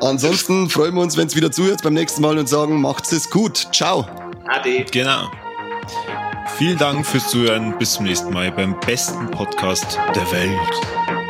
[0.00, 3.28] Ansonsten freuen wir uns, wenn es wieder zuhört beim nächsten Mal und sagen, macht's es
[3.28, 3.68] gut.
[3.72, 4.06] Ciao.
[4.48, 4.84] Ade.
[4.90, 5.30] Genau.
[6.56, 7.76] Vielen Dank fürs Zuhören.
[7.78, 11.29] Bis zum nächsten Mal beim besten Podcast der Welt.